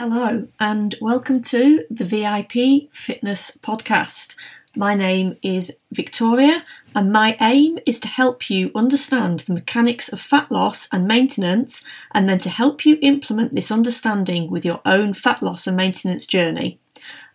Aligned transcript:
Hello, 0.00 0.46
and 0.60 0.94
welcome 1.00 1.40
to 1.40 1.84
the 1.90 2.04
VIP 2.04 2.88
Fitness 2.94 3.58
Podcast. 3.60 4.36
My 4.76 4.94
name 4.94 5.36
is 5.42 5.76
Victoria, 5.90 6.64
and 6.94 7.12
my 7.12 7.36
aim 7.40 7.80
is 7.84 7.98
to 8.02 8.06
help 8.06 8.48
you 8.48 8.70
understand 8.76 9.40
the 9.40 9.54
mechanics 9.54 10.08
of 10.08 10.20
fat 10.20 10.52
loss 10.52 10.86
and 10.92 11.08
maintenance, 11.08 11.84
and 12.12 12.28
then 12.28 12.38
to 12.38 12.48
help 12.48 12.86
you 12.86 12.98
implement 13.02 13.54
this 13.54 13.72
understanding 13.72 14.48
with 14.48 14.64
your 14.64 14.80
own 14.84 15.14
fat 15.14 15.42
loss 15.42 15.66
and 15.66 15.76
maintenance 15.76 16.28
journey. 16.28 16.78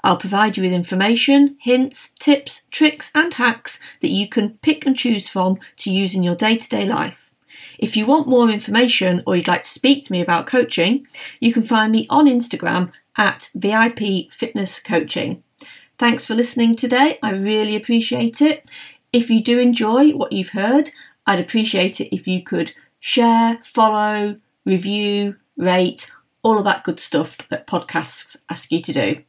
I'll 0.02 0.16
provide 0.16 0.56
you 0.56 0.64
with 0.64 0.72
information, 0.72 1.58
hints, 1.60 2.14
tips, 2.14 2.68
tricks, 2.72 3.12
and 3.14 3.34
hacks 3.34 3.82
that 4.00 4.12
you 4.12 4.30
can 4.30 4.52
pick 4.60 4.86
and 4.86 4.96
choose 4.96 5.28
from 5.28 5.60
to 5.80 5.92
use 5.92 6.16
in 6.16 6.24
your 6.24 6.36
day 6.36 6.56
to 6.56 6.70
day 6.70 6.86
life. 6.86 7.23
If 7.84 7.98
you 7.98 8.06
want 8.06 8.30
more 8.30 8.50
information 8.50 9.22
or 9.28 9.36
you'd 9.36 9.50
like 9.50 9.64
to 9.64 9.70
speak 9.70 10.06
to 10.06 10.12
me 10.14 10.22
about 10.22 10.48
coaching, 10.48 11.06
you 11.42 11.52
can 11.52 11.64
find 11.64 11.92
me 11.92 12.08
on 12.10 12.28
Instagram 12.28 12.94
at 13.18 13.50
VIP 13.54 14.32
Fitness 14.32 14.82
Coaching. 14.82 15.44
Thanks 15.98 16.26
for 16.26 16.34
listening 16.34 16.78
today. 16.78 17.20
I 17.22 17.32
really 17.32 17.76
appreciate 17.76 18.42
it. 18.42 18.70
If 19.12 19.30
you 19.30 19.44
do 19.44 19.60
enjoy 19.60 20.12
what 20.12 20.32
you've 20.32 20.52
heard, 20.52 20.92
I'd 21.28 21.42
appreciate 21.42 22.00
it 22.00 22.16
if 22.16 22.26
you 22.26 22.42
could 22.42 22.74
share, 23.02 23.60
follow, 23.66 24.38
review, 24.64 25.36
rate, 25.58 26.10
all 26.42 26.60
of 26.60 26.64
that 26.64 26.86
good 26.86 27.02
stuff 27.02 27.38
that 27.50 27.68
podcasts 27.68 28.44
ask 28.50 28.72
you 28.72 28.82
to 28.82 28.94
do. 28.94 29.24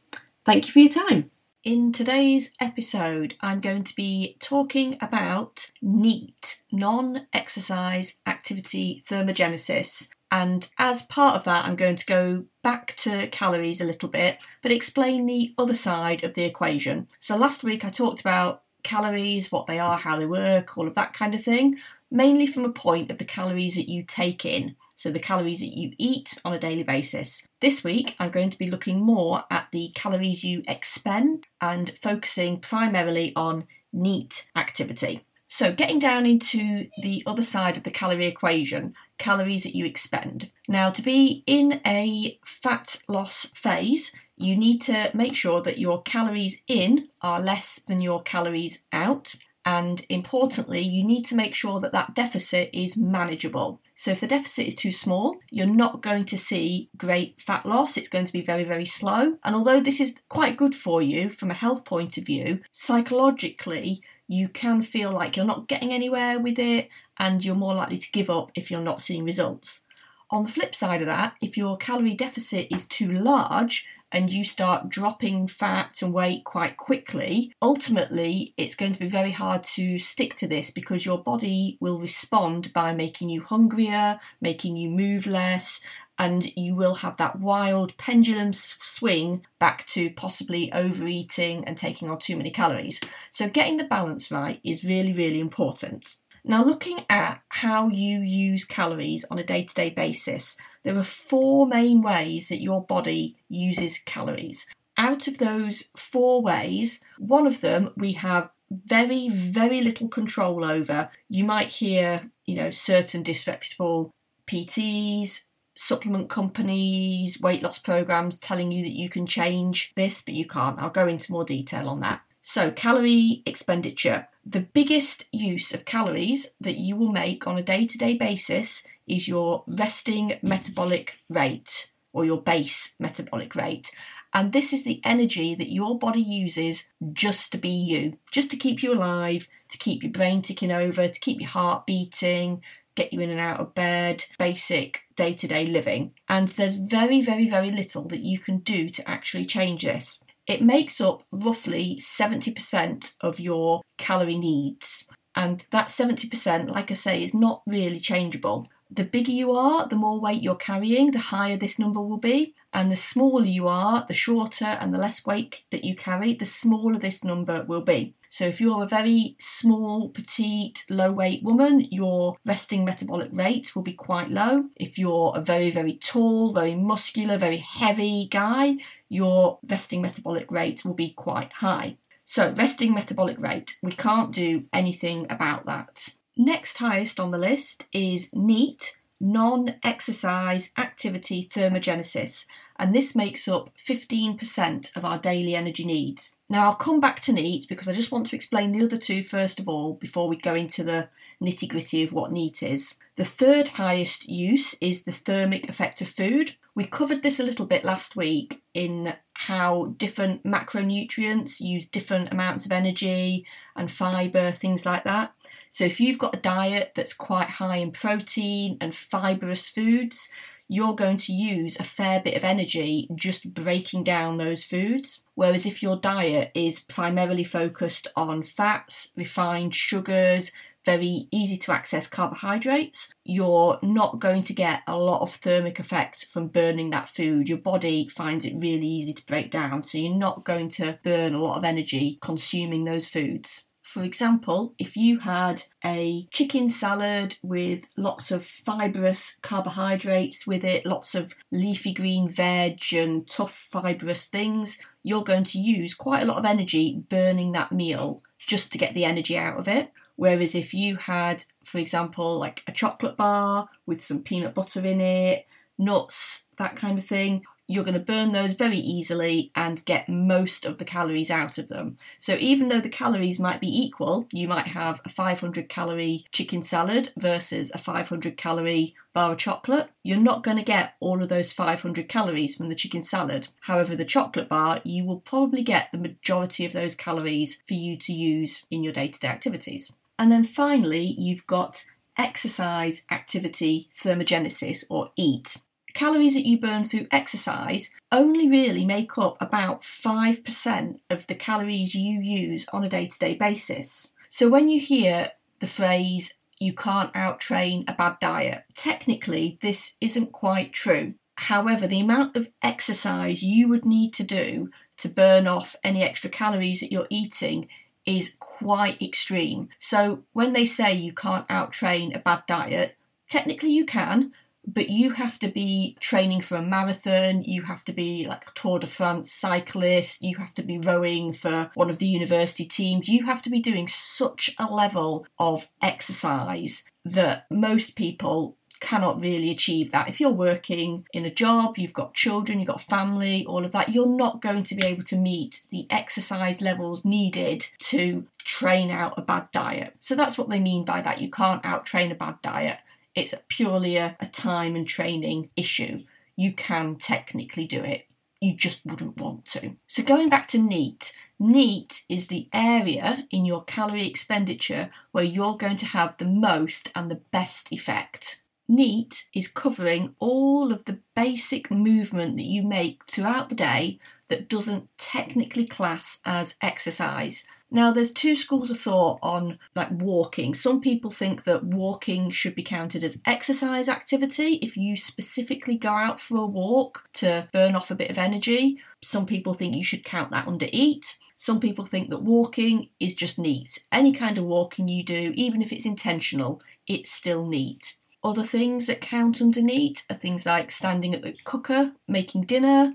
Thank 0.45 0.67
you 0.67 0.71
for 0.71 0.79
your 0.79 1.09
time. 1.09 1.29
In 1.65 1.91
today's 1.91 2.53
episode, 2.61 3.33
I'm 3.41 3.59
going 3.59 3.83
to 3.85 3.95
be 3.95 4.37
talking 4.39 4.99
about 5.01 5.71
NEAT, 5.81 6.61
non 6.71 7.25
exercise 7.33 8.17
activity 8.27 9.03
thermogenesis. 9.09 10.09
And 10.31 10.69
as 10.77 11.07
part 11.07 11.35
of 11.35 11.43
that, 11.45 11.65
I'm 11.65 11.75
going 11.75 11.95
to 11.95 12.05
go 12.05 12.45
back 12.61 12.95
to 12.97 13.25
calories 13.29 13.81
a 13.81 13.85
little 13.85 14.09
bit, 14.09 14.45
but 14.61 14.71
explain 14.71 15.25
the 15.25 15.55
other 15.57 15.73
side 15.73 16.23
of 16.23 16.35
the 16.35 16.43
equation. 16.43 17.07
So 17.19 17.35
last 17.35 17.63
week 17.63 17.83
I 17.83 17.89
talked 17.89 18.21
about 18.21 18.61
calories, 18.83 19.51
what 19.51 19.65
they 19.65 19.79
are, 19.79 19.97
how 19.97 20.19
they 20.19 20.27
work, 20.27 20.77
all 20.77 20.87
of 20.87 20.93
that 20.93 21.13
kind 21.13 21.33
of 21.33 21.43
thing, 21.43 21.79
mainly 22.11 22.45
from 22.45 22.65
a 22.65 22.71
point 22.71 23.09
of 23.09 23.17
the 23.17 23.25
calories 23.25 23.73
that 23.73 23.89
you 23.89 24.03
take 24.03 24.45
in 24.45 24.75
so 25.05 25.11
the 25.11 25.19
calories 25.19 25.59
that 25.59 25.77
you 25.77 25.91
eat 25.99 26.35
on 26.43 26.51
a 26.51 26.57
daily 26.57 26.81
basis. 26.81 27.45
This 27.61 27.83
week, 27.83 28.15
I'm 28.17 28.31
going 28.31 28.49
to 28.49 28.57
be 28.57 28.71
looking 28.71 29.05
more 29.05 29.43
at 29.51 29.67
the 29.71 29.91
calories 29.93 30.43
you 30.43 30.63
expend 30.67 31.45
and 31.61 31.93
focusing 32.01 32.59
primarily 32.59 33.31
on 33.35 33.67
NEAT 33.93 34.49
activity. 34.55 35.23
So, 35.47 35.71
getting 35.71 35.99
down 35.99 36.25
into 36.25 36.87
the 37.03 37.21
other 37.27 37.43
side 37.43 37.77
of 37.77 37.83
the 37.83 37.91
calorie 37.91 38.25
equation, 38.25 38.95
calories 39.19 39.61
that 39.61 39.75
you 39.75 39.85
expend. 39.85 40.49
Now, 40.67 40.89
to 40.89 41.03
be 41.03 41.43
in 41.45 41.81
a 41.85 42.39
fat 42.43 42.97
loss 43.07 43.51
phase, 43.55 44.11
you 44.35 44.57
need 44.57 44.81
to 44.83 45.11
make 45.13 45.35
sure 45.35 45.61
that 45.61 45.77
your 45.77 46.01
calories 46.01 46.63
in 46.67 47.09
are 47.21 47.39
less 47.39 47.75
than 47.77 48.01
your 48.01 48.23
calories 48.23 48.81
out. 48.91 49.35
And 49.65 50.05
importantly, 50.09 50.81
you 50.81 51.03
need 51.03 51.25
to 51.25 51.35
make 51.35 51.55
sure 51.55 51.79
that 51.79 51.91
that 51.91 52.13
deficit 52.13 52.69
is 52.71 52.95
manageable. 52.95 53.81
So, 53.95 54.11
if 54.11 54.19
the 54.19 54.27
deficit 54.27 54.67
is 54.67 54.75
too 54.75 54.91
small, 54.91 55.37
you're 55.49 55.65
not 55.65 56.03
going 56.03 56.25
to 56.25 56.37
see 56.37 56.89
great 56.97 57.41
fat 57.41 57.65
loss. 57.65 57.97
It's 57.97 58.09
going 58.09 58.25
to 58.25 58.33
be 58.33 58.41
very, 58.41 58.63
very 58.63 58.85
slow. 58.85 59.37
And 59.43 59.55
although 59.55 59.79
this 59.79 59.99
is 59.99 60.15
quite 60.29 60.57
good 60.57 60.75
for 60.75 61.01
you 61.01 61.29
from 61.31 61.49
a 61.49 61.55
health 61.55 61.83
point 61.83 62.17
of 62.17 62.25
view, 62.25 62.59
psychologically, 62.71 64.01
you 64.27 64.49
can 64.49 64.83
feel 64.83 65.11
like 65.11 65.35
you're 65.35 65.45
not 65.45 65.67
getting 65.67 65.91
anywhere 65.91 66.39
with 66.39 66.59
it 66.59 66.89
and 67.17 67.43
you're 67.43 67.55
more 67.55 67.75
likely 67.75 67.97
to 67.97 68.11
give 68.11 68.29
up 68.29 68.51
if 68.53 68.69
you're 68.69 68.81
not 68.81 69.01
seeing 69.01 69.23
results. 69.23 69.81
On 70.29 70.43
the 70.43 70.49
flip 70.49 70.75
side 70.75 71.01
of 71.01 71.07
that, 71.07 71.37
if 71.41 71.55
your 71.55 71.77
calorie 71.77 72.15
deficit 72.15 72.67
is 72.71 72.87
too 72.87 73.11
large, 73.11 73.87
and 74.11 74.31
you 74.31 74.43
start 74.43 74.89
dropping 74.89 75.47
fat 75.47 76.01
and 76.01 76.13
weight 76.13 76.43
quite 76.43 76.77
quickly, 76.77 77.51
ultimately 77.61 78.53
it's 78.57 78.75
going 78.75 78.91
to 78.91 78.99
be 78.99 79.09
very 79.09 79.31
hard 79.31 79.63
to 79.63 79.99
stick 79.99 80.35
to 80.35 80.47
this 80.47 80.71
because 80.71 81.05
your 81.05 81.21
body 81.21 81.77
will 81.79 81.99
respond 81.99 82.71
by 82.73 82.93
making 82.93 83.29
you 83.29 83.41
hungrier, 83.41 84.19
making 84.39 84.77
you 84.77 84.89
move 84.89 85.27
less, 85.27 85.81
and 86.17 86.55
you 86.55 86.75
will 86.75 86.95
have 86.95 87.17
that 87.17 87.39
wild 87.39 87.97
pendulum 87.97 88.53
swing 88.53 89.45
back 89.59 89.85
to 89.87 90.09
possibly 90.11 90.71
overeating 90.71 91.65
and 91.65 91.77
taking 91.77 92.09
on 92.09 92.17
too 92.19 92.37
many 92.37 92.51
calories. 92.51 93.01
So, 93.31 93.49
getting 93.49 93.77
the 93.77 93.83
balance 93.83 94.31
right 94.31 94.59
is 94.63 94.83
really, 94.83 95.13
really 95.13 95.39
important. 95.39 96.15
Now, 96.47 96.63
looking 96.63 97.05
at 97.09 97.41
how 97.49 97.87
you 97.87 98.19
use 98.19 98.65
calories 98.65 99.25
on 99.31 99.39
a 99.39 99.43
day 99.43 99.63
to 99.63 99.73
day 99.73 99.89
basis, 99.89 100.57
there 100.83 100.95
are 100.95 101.03
four 101.03 101.65
main 101.65 102.03
ways 102.03 102.49
that 102.49 102.61
your 102.61 102.83
body 102.83 103.35
uses 103.49 103.97
calories. 103.97 104.67
Out 104.95 105.27
of 105.27 105.39
those 105.39 105.89
four 105.97 106.43
ways, 106.43 107.01
one 107.17 107.47
of 107.47 107.61
them 107.61 107.89
we 107.97 108.11
have 108.13 108.51
very, 108.69 109.27
very 109.27 109.81
little 109.81 110.07
control 110.07 110.63
over. 110.63 111.09
You 111.29 111.45
might 111.45 111.69
hear, 111.69 112.29
you 112.45 112.55
know, 112.55 112.69
certain 112.69 113.23
disreputable 113.23 114.11
PTs, 114.45 115.45
supplement 115.75 116.29
companies, 116.29 117.41
weight 117.41 117.63
loss 117.63 117.79
programs 117.79 118.37
telling 118.37 118.71
you 118.71 118.83
that 118.83 118.95
you 118.95 119.09
can 119.09 119.25
change 119.25 119.93
this, 119.95 120.21
but 120.21 120.35
you 120.35 120.45
can't. 120.45 120.77
I'll 120.77 120.91
go 120.91 121.07
into 121.07 121.31
more 121.31 121.43
detail 121.43 121.89
on 121.89 122.01
that. 122.01 122.21
So, 122.47 122.69
calorie 122.69 123.41
expenditure. 123.47 124.27
The 124.45 124.59
biggest 124.59 125.25
use 125.31 125.73
of 125.73 125.83
calories 125.83 126.53
that 126.61 126.77
you 126.77 126.95
will 126.95 127.11
make 127.11 127.47
on 127.47 127.57
a 127.57 127.63
day 127.63 127.87
to 127.87 127.97
day 127.97 128.15
basis 128.15 128.83
is 129.07 129.27
your 129.27 129.63
resting 129.65 130.37
metabolic 130.43 131.17
rate 131.27 131.91
or 132.13 132.23
your 132.23 132.39
base 132.39 132.93
metabolic 132.99 133.55
rate. 133.55 133.89
And 134.31 134.53
this 134.53 134.73
is 134.73 134.83
the 134.83 135.01
energy 135.03 135.55
that 135.55 135.73
your 135.73 135.97
body 135.97 136.21
uses 136.21 136.87
just 137.13 137.51
to 137.53 137.57
be 137.57 137.69
you, 137.69 138.19
just 138.31 138.51
to 138.51 138.57
keep 138.57 138.83
you 138.83 138.93
alive, 138.93 139.47
to 139.69 139.79
keep 139.79 140.03
your 140.03 140.11
brain 140.11 140.43
ticking 140.43 140.71
over, 140.71 141.07
to 141.07 141.19
keep 141.19 141.39
your 141.41 141.49
heart 141.49 141.87
beating, 141.87 142.61
get 142.93 143.11
you 143.11 143.21
in 143.21 143.31
and 143.31 143.39
out 143.39 143.59
of 143.59 143.73
bed, 143.73 144.25
basic 144.37 145.05
day 145.15 145.33
to 145.33 145.47
day 145.47 145.65
living. 145.65 146.13
And 146.29 146.49
there's 146.49 146.75
very, 146.75 147.23
very, 147.23 147.49
very 147.49 147.71
little 147.71 148.03
that 148.03 148.21
you 148.21 148.37
can 148.37 148.59
do 148.59 148.91
to 148.91 149.09
actually 149.09 149.45
change 149.45 149.83
this. 149.83 150.21
It 150.47 150.61
makes 150.61 151.01
up 151.01 151.23
roughly 151.31 151.99
70% 152.01 153.15
of 153.21 153.39
your 153.39 153.81
calorie 153.97 154.37
needs. 154.37 155.07
And 155.35 155.65
that 155.71 155.87
70%, 155.87 156.69
like 156.73 156.91
I 156.91 156.93
say, 156.93 157.23
is 157.23 157.33
not 157.33 157.61
really 157.65 157.99
changeable. 157.99 158.67
The 158.89 159.03
bigger 159.03 159.31
you 159.31 159.51
are, 159.51 159.87
the 159.87 159.95
more 159.95 160.19
weight 160.19 160.43
you're 160.43 160.55
carrying, 160.55 161.11
the 161.11 161.19
higher 161.19 161.57
this 161.57 161.79
number 161.79 161.99
will 161.99 162.17
be. 162.17 162.53
And 162.71 162.91
the 162.91 162.95
smaller 162.95 163.45
you 163.45 163.67
are, 163.67 164.05
the 164.07 164.13
shorter 164.13 164.65
and 164.65 164.93
the 164.93 164.99
less 164.99 165.25
weight 165.25 165.63
that 165.71 165.83
you 165.83 165.95
carry, 165.95 166.33
the 166.33 166.45
smaller 166.45 166.97
this 166.97 167.23
number 167.23 167.63
will 167.63 167.81
be. 167.81 168.13
So 168.35 168.43
if 168.43 168.59
you're 168.59 168.83
a 168.83 168.85
very 168.85 169.37
small, 169.39 170.09
petite, 170.09 170.83
low 170.89 171.13
weight 171.13 171.41
woman, 171.41 171.87
your 171.89 172.35
resting 172.45 172.83
metabolic 172.83 173.29
rate 173.31 173.73
will 173.73 173.81
be 173.81 173.93
quite 173.93 174.29
low. 174.29 174.65
If 174.75 174.97
you're 174.97 175.31
a 175.33 175.39
very, 175.39 175.71
very 175.71 175.93
tall, 175.93 176.51
very 176.51 176.75
muscular, 176.75 177.37
very 177.37 177.59
heavy 177.59 178.27
guy, 178.29 178.75
your 179.07 179.59
resting 179.65 180.01
metabolic 180.01 180.51
rate 180.51 180.83
will 180.83 180.93
be 180.93 181.11
quite 181.11 181.53
high. 181.53 181.95
So, 182.25 182.53
resting 182.57 182.93
metabolic 182.93 183.39
rate, 183.39 183.77
we 183.81 183.93
can't 183.93 184.33
do 184.33 184.65
anything 184.73 185.27
about 185.29 185.65
that. 185.67 186.09
Next 186.35 186.79
highest 186.79 187.21
on 187.21 187.29
the 187.29 187.37
list 187.37 187.85
is 187.93 188.33
NEAT, 188.33 188.97
non 189.17 189.75
exercise 189.81 190.73
activity 190.77 191.47
thermogenesis, 191.49 192.47
and 192.77 192.93
this 192.93 193.15
makes 193.15 193.47
up 193.47 193.69
15% 193.77 194.93
of 194.97 195.05
our 195.05 195.19
daily 195.19 195.55
energy 195.55 195.85
needs. 195.85 196.34
Now, 196.47 196.65
I'll 196.65 196.75
come 196.75 196.99
back 196.99 197.21
to 197.21 197.33
NEAT 197.33 197.67
because 197.67 197.87
I 197.87 197.93
just 197.93 198.11
want 198.11 198.27
to 198.27 198.35
explain 198.35 198.71
the 198.71 198.85
other 198.85 198.97
two 198.97 199.23
first 199.23 199.59
of 199.59 199.67
all 199.67 199.93
before 199.93 200.27
we 200.27 200.35
go 200.35 200.53
into 200.53 200.83
the 200.83 201.09
nitty 201.41 201.67
gritty 201.67 202.03
of 202.03 202.13
what 202.13 202.31
NEAT 202.31 202.61
is. 202.61 202.95
The 203.15 203.25
third 203.25 203.69
highest 203.69 204.29
use 204.29 204.75
is 204.81 205.03
the 205.03 205.11
thermic 205.11 205.69
effect 205.69 206.01
of 206.01 206.09
food. 206.09 206.55
We 206.75 206.85
covered 206.85 207.23
this 207.23 207.39
a 207.39 207.43
little 207.43 207.65
bit 207.65 207.85
last 207.85 208.15
week 208.15 208.61
in 208.73 209.15
how 209.33 209.95
different 209.97 210.43
macronutrients 210.43 211.61
use 211.61 211.87
different 211.87 212.31
amounts 212.31 212.65
of 212.65 212.71
energy 212.71 213.45
and 213.75 213.89
fibre, 213.89 214.51
things 214.51 214.85
like 214.85 215.03
that. 215.05 215.33
So 215.69 215.83
if 215.83 215.99
you've 215.99 216.19
got 216.19 216.35
a 216.35 216.39
diet 216.39 216.91
that's 216.95 217.13
quite 217.13 217.49
high 217.49 217.77
in 217.77 217.91
protein 217.91 218.77
and 218.79 218.95
fibrous 218.95 219.67
foods, 219.67 220.29
you're 220.67 220.95
going 220.95 221.17
to 221.17 221.33
use 221.33 221.79
a 221.79 221.83
fair 221.83 222.19
bit 222.19 222.35
of 222.35 222.43
energy 222.43 223.07
just 223.15 223.53
breaking 223.53 224.03
down 224.03 224.37
those 224.37 224.63
foods. 224.63 225.23
Whereas 225.35 225.65
if 225.65 225.83
your 225.83 225.97
diet 225.97 226.51
is 226.55 226.79
primarily 226.79 227.43
focused 227.43 228.07
on 228.15 228.43
fats, 228.43 229.11
refined 229.15 229.75
sugars, 229.75 230.51
very 230.85 231.27
easy 231.31 231.57
to 231.57 231.73
access 231.73 232.07
carbohydrates, 232.07 233.13
you're 233.23 233.79
not 233.81 234.19
going 234.19 234.43
to 234.43 234.53
get 234.53 234.83
a 234.87 234.95
lot 234.95 235.21
of 235.21 235.33
thermic 235.33 235.79
effect 235.79 236.25
from 236.25 236.47
burning 236.47 236.91
that 236.91 237.09
food. 237.09 237.49
Your 237.49 237.57
body 237.57 238.07
finds 238.07 238.45
it 238.45 238.53
really 238.55 238.85
easy 238.85 239.13
to 239.13 239.25
break 239.25 239.49
down, 239.49 239.83
so 239.83 239.97
you're 239.97 240.15
not 240.15 240.45
going 240.45 240.69
to 240.69 240.99
burn 241.03 241.33
a 241.33 241.41
lot 241.41 241.57
of 241.57 241.63
energy 241.63 242.19
consuming 242.21 242.85
those 242.85 243.09
foods. 243.09 243.65
For 243.95 244.03
example, 244.03 244.75
if 244.77 244.97
you 244.97 245.19
had 245.19 245.63
a 245.81 246.27
chicken 246.29 246.67
salad 246.67 247.37
with 247.41 247.85
lots 247.95 248.29
of 248.29 248.43
fibrous 248.43 249.39
carbohydrates 249.41 250.45
with 250.45 250.65
it, 250.65 250.85
lots 250.85 251.15
of 251.15 251.33
leafy 251.49 251.93
green 251.93 252.27
veg 252.27 252.81
and 252.91 253.25
tough 253.25 253.53
fibrous 253.53 254.27
things, 254.27 254.79
you're 255.01 255.23
going 255.23 255.45
to 255.45 255.59
use 255.59 255.93
quite 255.93 256.23
a 256.23 256.25
lot 256.25 256.35
of 256.35 256.43
energy 256.43 257.05
burning 257.07 257.53
that 257.53 257.71
meal 257.71 258.21
just 258.37 258.73
to 258.73 258.77
get 258.77 258.93
the 258.95 259.05
energy 259.05 259.37
out 259.37 259.57
of 259.57 259.69
it. 259.69 259.93
Whereas 260.17 260.55
if 260.55 260.73
you 260.73 260.97
had, 260.97 261.45
for 261.63 261.77
example, 261.77 262.37
like 262.37 262.63
a 262.67 262.73
chocolate 262.73 263.15
bar 263.15 263.69
with 263.85 264.01
some 264.01 264.23
peanut 264.23 264.53
butter 264.53 264.85
in 264.85 264.99
it, 264.99 265.47
nuts, 265.77 266.47
that 266.57 266.75
kind 266.75 266.97
of 266.97 267.05
thing, 267.05 267.45
you're 267.67 267.83
going 267.83 267.95
to 267.95 267.99
burn 267.99 268.31
those 268.31 268.53
very 268.53 268.77
easily 268.77 269.51
and 269.55 269.85
get 269.85 270.09
most 270.09 270.65
of 270.65 270.77
the 270.77 270.85
calories 270.85 271.31
out 271.31 271.57
of 271.57 271.67
them. 271.67 271.97
So 272.17 272.35
even 272.39 272.69
though 272.69 272.81
the 272.81 272.89
calories 272.89 273.39
might 273.39 273.61
be 273.61 273.67
equal, 273.67 274.27
you 274.31 274.47
might 274.47 274.67
have 274.67 275.01
a 275.03 275.09
500 275.09 275.69
calorie 275.69 276.25
chicken 276.31 276.61
salad 276.63 277.11
versus 277.17 277.71
a 277.73 277.77
500 277.77 278.37
calorie 278.37 278.95
bar 279.13 279.31
of 279.31 279.37
chocolate, 279.37 279.89
you're 280.03 280.17
not 280.17 280.43
going 280.43 280.57
to 280.57 280.63
get 280.63 280.95
all 280.99 281.23
of 281.23 281.29
those 281.29 281.53
500 281.53 282.07
calories 282.07 282.55
from 282.55 282.69
the 282.69 282.75
chicken 282.75 283.01
salad. 283.01 283.47
However, 283.61 283.95
the 283.95 284.05
chocolate 284.05 284.49
bar, 284.49 284.81
you 284.83 285.05
will 285.05 285.21
probably 285.21 285.63
get 285.63 285.91
the 285.91 285.97
majority 285.97 286.65
of 286.65 286.73
those 286.73 286.95
calories 286.95 287.61
for 287.67 287.73
you 287.73 287.97
to 287.97 288.13
use 288.13 288.65
in 288.69 288.83
your 288.83 288.93
day 288.93 289.07
to 289.07 289.19
day 289.19 289.29
activities. 289.29 289.91
And 290.19 290.31
then 290.31 290.43
finally, 290.43 291.15
you've 291.17 291.47
got 291.47 291.85
exercise 292.17 293.05
activity 293.11 293.89
thermogenesis 293.93 294.85
or 294.89 295.11
EAT 295.17 295.57
calories 295.95 296.35
that 296.35 296.45
you 296.45 296.59
burn 296.59 296.83
through 296.83 297.07
exercise 297.09 297.91
only 298.11 298.47
really 298.47 298.85
make 298.85 299.17
up 299.17 299.37
about 299.41 299.81
5% 299.81 300.99
of 301.09 301.25
the 301.25 301.33
calories 301.33 301.95
you 301.95 302.21
use 302.21 302.67
on 302.71 302.83
a 302.83 302.89
day 302.89 303.07
to 303.07 303.17
day 303.17 303.33
basis. 303.33 304.13
So 304.29 304.47
when 304.49 304.69
you 304.69 304.79
hear 304.79 305.31
the 305.59 305.67
phrase, 305.67 306.35
you 306.59 306.73
can't 306.73 307.13
outtrain 307.13 307.89
a 307.89 307.93
bad 307.93 308.19
diet, 308.19 308.65
technically 308.75 309.57
this 309.61 309.95
isn't 309.99 310.31
quite 310.31 310.73
true. 310.73 311.15
However, 311.37 311.87
the 311.87 312.01
amount 312.01 312.35
of 312.35 312.51
exercise 312.61 313.41
you 313.41 313.67
would 313.69 313.85
need 313.85 314.13
to 314.15 314.23
do 314.23 314.69
to 314.97 315.09
burn 315.09 315.47
off 315.47 315.75
any 315.83 316.03
extra 316.03 316.29
calories 316.29 316.81
that 316.81 316.91
you're 316.91 317.07
eating 317.09 317.67
is 318.05 318.35
quite 318.39 319.01
extreme. 319.01 319.69
So 319.79 320.23
when 320.33 320.53
they 320.53 320.65
say 320.65 320.93
you 320.93 321.13
can't 321.13 321.47
outtrain 321.47 322.15
a 322.15 322.19
bad 322.19 322.43
diet, 322.45 322.95
technically 323.29 323.71
you 323.71 323.85
can, 323.85 324.31
but 324.67 324.89
you 324.89 325.11
have 325.11 325.39
to 325.39 325.47
be 325.47 325.97
training 325.99 326.41
for 326.41 326.55
a 326.55 326.61
marathon, 326.61 327.43
you 327.43 327.63
have 327.63 327.83
to 327.85 327.93
be 327.93 328.25
like 328.27 328.47
a 328.47 328.53
Tour 328.53 328.79
de 328.79 328.87
France 328.87 329.31
cyclist, 329.31 330.21
you 330.21 330.37
have 330.37 330.53
to 330.55 330.63
be 330.63 330.77
rowing 330.77 331.33
for 331.33 331.71
one 331.75 331.89
of 331.89 331.99
the 331.99 332.07
university 332.07 332.65
teams, 332.65 333.09
you 333.09 333.25
have 333.25 333.41
to 333.43 333.49
be 333.49 333.59
doing 333.59 333.87
such 333.87 334.55
a 334.57 334.65
level 334.65 335.27
of 335.39 335.69
exercise 335.81 336.83
that 337.03 337.45
most 337.51 337.95
people 337.95 338.57
cannot 338.79 339.21
really 339.21 339.49
achieve 339.49 339.91
that. 339.91 340.07
If 340.09 340.19
you're 340.19 340.31
working 340.31 341.07
in 341.13 341.25
a 341.25 341.33
job, 341.33 341.77
you've 341.77 341.93
got 341.93 342.13
children, 342.13 342.59
you've 342.59 342.67
got 342.67 342.81
family, 342.81 343.45
all 343.45 343.65
of 343.65 343.71
that, 343.71 343.89
you're 343.89 344.07
not 344.07 344.41
going 344.41 344.63
to 344.63 344.75
be 344.75 344.85
able 344.85 345.03
to 345.03 345.17
meet 345.17 345.63
the 345.69 345.87
exercise 345.89 346.61
levels 346.61 347.05
needed 347.05 347.67
to 347.79 348.27
train 348.39 348.91
out 348.91 349.13
a 349.17 349.21
bad 349.21 349.49
diet. 349.51 349.95
So 349.99 350.15
that's 350.15 350.37
what 350.37 350.49
they 350.49 350.59
mean 350.59 350.85
by 350.85 351.01
that. 351.01 351.21
You 351.21 351.29
can't 351.31 351.65
out 351.65 351.85
train 351.85 352.11
a 352.11 352.15
bad 352.15 352.41
diet. 352.41 352.79
It's 353.15 353.33
purely 353.47 353.97
a, 353.97 354.17
a 354.19 354.27
time 354.27 354.75
and 354.75 354.87
training 354.87 355.49
issue. 355.55 356.03
You 356.35 356.53
can 356.53 356.97
technically 356.97 357.65
do 357.65 357.83
it, 357.83 358.07
you 358.41 358.53
just 358.53 358.85
wouldn't 358.85 359.17
want 359.17 359.45
to. 359.45 359.75
So, 359.87 360.03
going 360.03 360.27
back 360.27 360.47
to 360.47 360.57
NEAT, 360.57 361.15
NEAT 361.39 362.03
is 362.09 362.27
the 362.27 362.47
area 362.53 363.25
in 363.31 363.45
your 363.45 363.63
calorie 363.63 364.07
expenditure 364.07 364.89
where 365.11 365.23
you're 365.23 365.57
going 365.57 365.77
to 365.77 365.85
have 365.87 366.17
the 366.17 366.25
most 366.25 366.91
and 366.93 367.09
the 367.09 367.21
best 367.31 367.71
effect. 367.71 368.41
NEAT 368.67 369.25
is 369.33 369.47
covering 369.47 370.15
all 370.19 370.71
of 370.71 370.85
the 370.85 370.99
basic 371.15 371.69
movement 371.69 372.35
that 372.35 372.45
you 372.45 372.63
make 372.63 373.05
throughout 373.05 373.49
the 373.49 373.55
day 373.55 373.99
that 374.27 374.49
doesn't 374.49 374.89
technically 374.97 375.65
class 375.65 376.21
as 376.25 376.57
exercise. 376.61 377.45
Now, 377.75 377.91
there's 377.91 378.13
two 378.13 378.37
schools 378.37 378.71
of 378.71 378.77
thought 378.77 379.19
on 379.21 379.59
like 379.75 379.91
walking. 379.91 380.53
Some 380.53 380.79
people 380.79 381.11
think 381.11 381.43
that 381.43 381.65
walking 381.65 382.31
should 382.31 382.55
be 382.55 382.63
counted 382.63 383.03
as 383.03 383.19
exercise 383.25 383.89
activity 383.89 384.59
if 384.61 384.77
you 384.77 384.95
specifically 384.95 385.77
go 385.77 385.89
out 385.89 386.21
for 386.21 386.37
a 386.37 386.45
walk 386.45 387.09
to 387.15 387.49
burn 387.51 387.75
off 387.75 387.91
a 387.91 387.95
bit 387.95 388.09
of 388.09 388.17
energy. 388.17 388.79
Some 389.01 389.25
people 389.25 389.55
think 389.55 389.75
you 389.75 389.83
should 389.83 390.05
count 390.05 390.31
that 390.31 390.47
under 390.47 390.67
eat. 390.71 391.17
Some 391.35 391.59
people 391.59 391.83
think 391.83 392.07
that 392.07 392.23
walking 392.23 392.91
is 393.01 393.13
just 393.13 393.37
neat. 393.37 393.83
Any 393.91 394.13
kind 394.13 394.37
of 394.37 394.45
walking 394.45 394.87
you 394.87 395.03
do, 395.03 395.33
even 395.35 395.61
if 395.61 395.73
it's 395.73 395.85
intentional, 395.85 396.61
it's 396.87 397.11
still 397.11 397.45
neat. 397.45 397.97
Other 398.23 398.43
things 398.43 398.87
that 398.87 399.01
count 399.01 399.41
under 399.41 399.61
neat 399.61 400.05
are 400.09 400.15
things 400.15 400.45
like 400.45 400.71
standing 400.71 401.13
at 401.13 401.23
the 401.23 401.33
cooker, 401.43 401.91
making 402.07 402.45
dinner, 402.45 402.93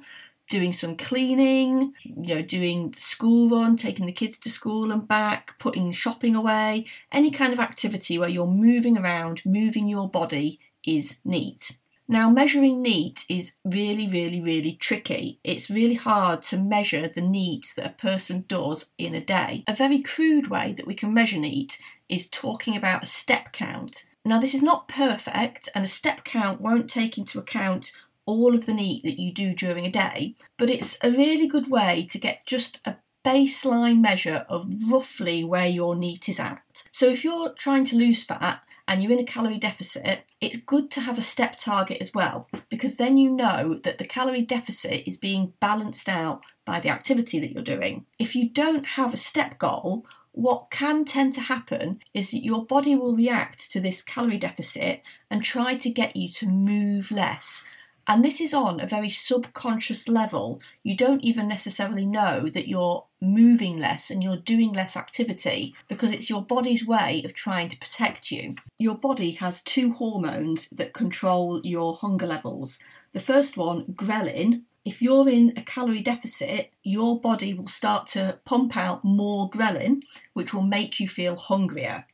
doing 0.50 0.72
some 0.72 0.96
cleaning, 0.96 1.94
you 2.02 2.34
know, 2.34 2.42
doing 2.42 2.92
school 2.94 3.48
run, 3.48 3.76
taking 3.76 4.04
the 4.04 4.12
kids 4.12 4.38
to 4.40 4.50
school 4.50 4.90
and 4.92 5.08
back, 5.08 5.58
putting 5.58 5.92
shopping 5.92 6.34
away, 6.34 6.84
any 7.10 7.30
kind 7.30 7.54
of 7.54 7.60
activity 7.60 8.18
where 8.18 8.28
you're 8.28 8.46
moving 8.46 8.98
around, 8.98 9.40
moving 9.46 9.88
your 9.88 10.10
body 10.10 10.60
is 10.84 11.20
neat. 11.24 11.78
Now, 12.08 12.28
measuring 12.28 12.82
NEAT 12.82 13.24
is 13.28 13.52
really, 13.64 14.08
really, 14.08 14.42
really 14.42 14.74
tricky. 14.74 15.38
It's 15.44 15.70
really 15.70 15.94
hard 15.94 16.42
to 16.42 16.58
measure 16.58 17.06
the 17.06 17.20
NEAT 17.20 17.72
that 17.76 17.86
a 17.86 17.90
person 17.90 18.44
does 18.48 18.90
in 18.98 19.14
a 19.14 19.24
day. 19.24 19.62
A 19.68 19.76
very 19.76 20.02
crude 20.02 20.48
way 20.48 20.74
that 20.76 20.88
we 20.88 20.96
can 20.96 21.14
measure 21.14 21.38
NEAT 21.38 21.78
is 22.08 22.28
talking 22.28 22.76
about 22.76 23.04
a 23.04 23.06
step 23.06 23.52
count. 23.52 24.06
Now, 24.24 24.40
this 24.40 24.54
is 24.54 24.62
not 24.62 24.88
perfect, 24.88 25.68
and 25.72 25.84
a 25.84 25.88
step 25.88 26.24
count 26.24 26.60
won't 26.60 26.90
take 26.90 27.16
into 27.16 27.38
account 27.38 27.92
all 28.30 28.54
of 28.54 28.66
the 28.66 28.74
NEAT 28.74 29.04
that 29.04 29.20
you 29.20 29.32
do 29.32 29.54
during 29.54 29.86
a 29.86 29.90
day, 29.90 30.34
but 30.58 30.70
it's 30.70 30.98
a 31.02 31.10
really 31.10 31.46
good 31.46 31.70
way 31.70 32.06
to 32.10 32.18
get 32.18 32.46
just 32.46 32.80
a 32.84 32.96
baseline 33.24 34.00
measure 34.00 34.46
of 34.48 34.70
roughly 34.90 35.44
where 35.44 35.66
your 35.66 35.94
NEAT 35.94 36.28
is 36.28 36.40
at. 36.40 36.62
So 36.90 37.06
if 37.08 37.24
you're 37.24 37.52
trying 37.52 37.84
to 37.86 37.96
lose 37.96 38.24
fat 38.24 38.62
and 38.88 39.02
you're 39.02 39.12
in 39.12 39.18
a 39.18 39.24
calorie 39.24 39.58
deficit, 39.58 40.24
it's 40.40 40.56
good 40.56 40.90
to 40.92 41.00
have 41.00 41.18
a 41.18 41.22
step 41.22 41.58
target 41.58 41.98
as 42.00 42.14
well 42.14 42.48
because 42.68 42.96
then 42.96 43.18
you 43.18 43.30
know 43.30 43.74
that 43.74 43.98
the 43.98 44.06
calorie 44.06 44.42
deficit 44.42 45.06
is 45.06 45.16
being 45.16 45.52
balanced 45.60 46.08
out 46.08 46.42
by 46.64 46.80
the 46.80 46.88
activity 46.88 47.38
that 47.38 47.52
you're 47.52 47.62
doing. 47.62 48.06
If 48.18 48.34
you 48.34 48.48
don't 48.48 48.86
have 48.86 49.12
a 49.12 49.18
step 49.18 49.58
goal, 49.58 50.06
what 50.32 50.70
can 50.70 51.04
tend 51.04 51.34
to 51.34 51.40
happen 51.40 52.00
is 52.14 52.30
that 52.30 52.44
your 52.44 52.64
body 52.64 52.94
will 52.94 53.16
react 53.16 53.70
to 53.72 53.80
this 53.80 54.02
calorie 54.02 54.38
deficit 54.38 55.02
and 55.30 55.42
try 55.42 55.74
to 55.74 55.90
get 55.90 56.16
you 56.16 56.28
to 56.30 56.46
move 56.48 57.10
less 57.10 57.64
and 58.10 58.24
this 58.24 58.40
is 58.40 58.52
on 58.52 58.80
a 58.80 58.88
very 58.88 59.08
subconscious 59.08 60.08
level. 60.08 60.60
You 60.82 60.96
don't 60.96 61.22
even 61.22 61.46
necessarily 61.46 62.04
know 62.04 62.48
that 62.48 62.66
you're 62.66 63.04
moving 63.20 63.78
less 63.78 64.10
and 64.10 64.20
you're 64.20 64.36
doing 64.36 64.72
less 64.72 64.96
activity 64.96 65.76
because 65.86 66.10
it's 66.10 66.28
your 66.28 66.42
body's 66.42 66.84
way 66.84 67.22
of 67.24 67.34
trying 67.34 67.68
to 67.68 67.78
protect 67.78 68.32
you. 68.32 68.56
Your 68.78 68.96
body 68.96 69.30
has 69.32 69.62
two 69.62 69.92
hormones 69.92 70.68
that 70.70 70.92
control 70.92 71.60
your 71.62 71.94
hunger 71.94 72.26
levels. 72.26 72.80
The 73.12 73.20
first 73.20 73.56
one, 73.56 73.84
ghrelin, 73.92 74.62
if 74.84 75.00
you're 75.00 75.28
in 75.28 75.52
a 75.56 75.62
calorie 75.62 76.02
deficit, 76.02 76.72
your 76.82 77.20
body 77.20 77.54
will 77.54 77.68
start 77.68 78.08
to 78.08 78.40
pump 78.44 78.76
out 78.76 79.04
more 79.04 79.48
ghrelin, 79.48 80.02
which 80.32 80.52
will 80.52 80.62
make 80.62 80.98
you 80.98 81.08
feel 81.08 81.36
hungrier 81.36 82.06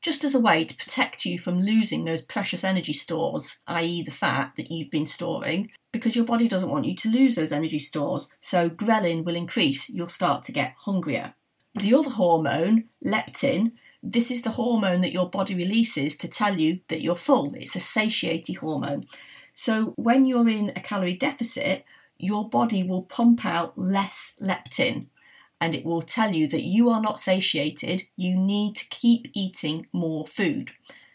just 0.00 0.24
as 0.24 0.34
a 0.34 0.40
way 0.40 0.64
to 0.64 0.76
protect 0.76 1.24
you 1.24 1.38
from 1.38 1.60
losing 1.60 2.04
those 2.04 2.22
precious 2.22 2.64
energy 2.64 2.92
stores, 2.92 3.58
i.e., 3.66 4.02
the 4.02 4.10
fat 4.10 4.52
that 4.56 4.70
you've 4.70 4.90
been 4.90 5.06
storing, 5.06 5.70
because 5.92 6.14
your 6.14 6.24
body 6.24 6.48
doesn't 6.48 6.70
want 6.70 6.84
you 6.84 6.94
to 6.94 7.10
lose 7.10 7.34
those 7.34 7.52
energy 7.52 7.78
stores. 7.78 8.28
So, 8.40 8.70
ghrelin 8.70 9.24
will 9.24 9.34
increase, 9.34 9.88
you'll 9.88 10.08
start 10.08 10.44
to 10.44 10.52
get 10.52 10.74
hungrier. 10.78 11.34
The 11.74 11.94
other 11.94 12.10
hormone, 12.10 12.84
leptin, 13.04 13.72
this 14.02 14.30
is 14.30 14.42
the 14.42 14.50
hormone 14.50 15.00
that 15.00 15.12
your 15.12 15.28
body 15.28 15.54
releases 15.54 16.16
to 16.18 16.28
tell 16.28 16.58
you 16.58 16.80
that 16.88 17.02
you're 17.02 17.16
full. 17.16 17.54
It's 17.54 17.76
a 17.76 17.80
satiety 17.80 18.52
hormone. 18.52 19.06
So, 19.54 19.94
when 19.96 20.24
you're 20.24 20.48
in 20.48 20.70
a 20.76 20.80
calorie 20.80 21.16
deficit, 21.16 21.84
your 22.18 22.48
body 22.48 22.82
will 22.82 23.02
pump 23.02 23.44
out 23.44 23.76
less 23.76 24.36
leptin 24.40 25.06
and 25.60 25.74
it 25.74 25.84
will 25.84 26.02
tell 26.02 26.32
you 26.32 26.46
that 26.48 26.62
you 26.62 26.88
are 26.90 27.00
not 27.00 27.18
satiated, 27.18 28.04
you 28.16 28.36
need 28.36 28.76
to 28.76 28.88
keep 28.88 29.30
eating 29.34 29.86
more 29.92 30.26
food. 30.26 30.70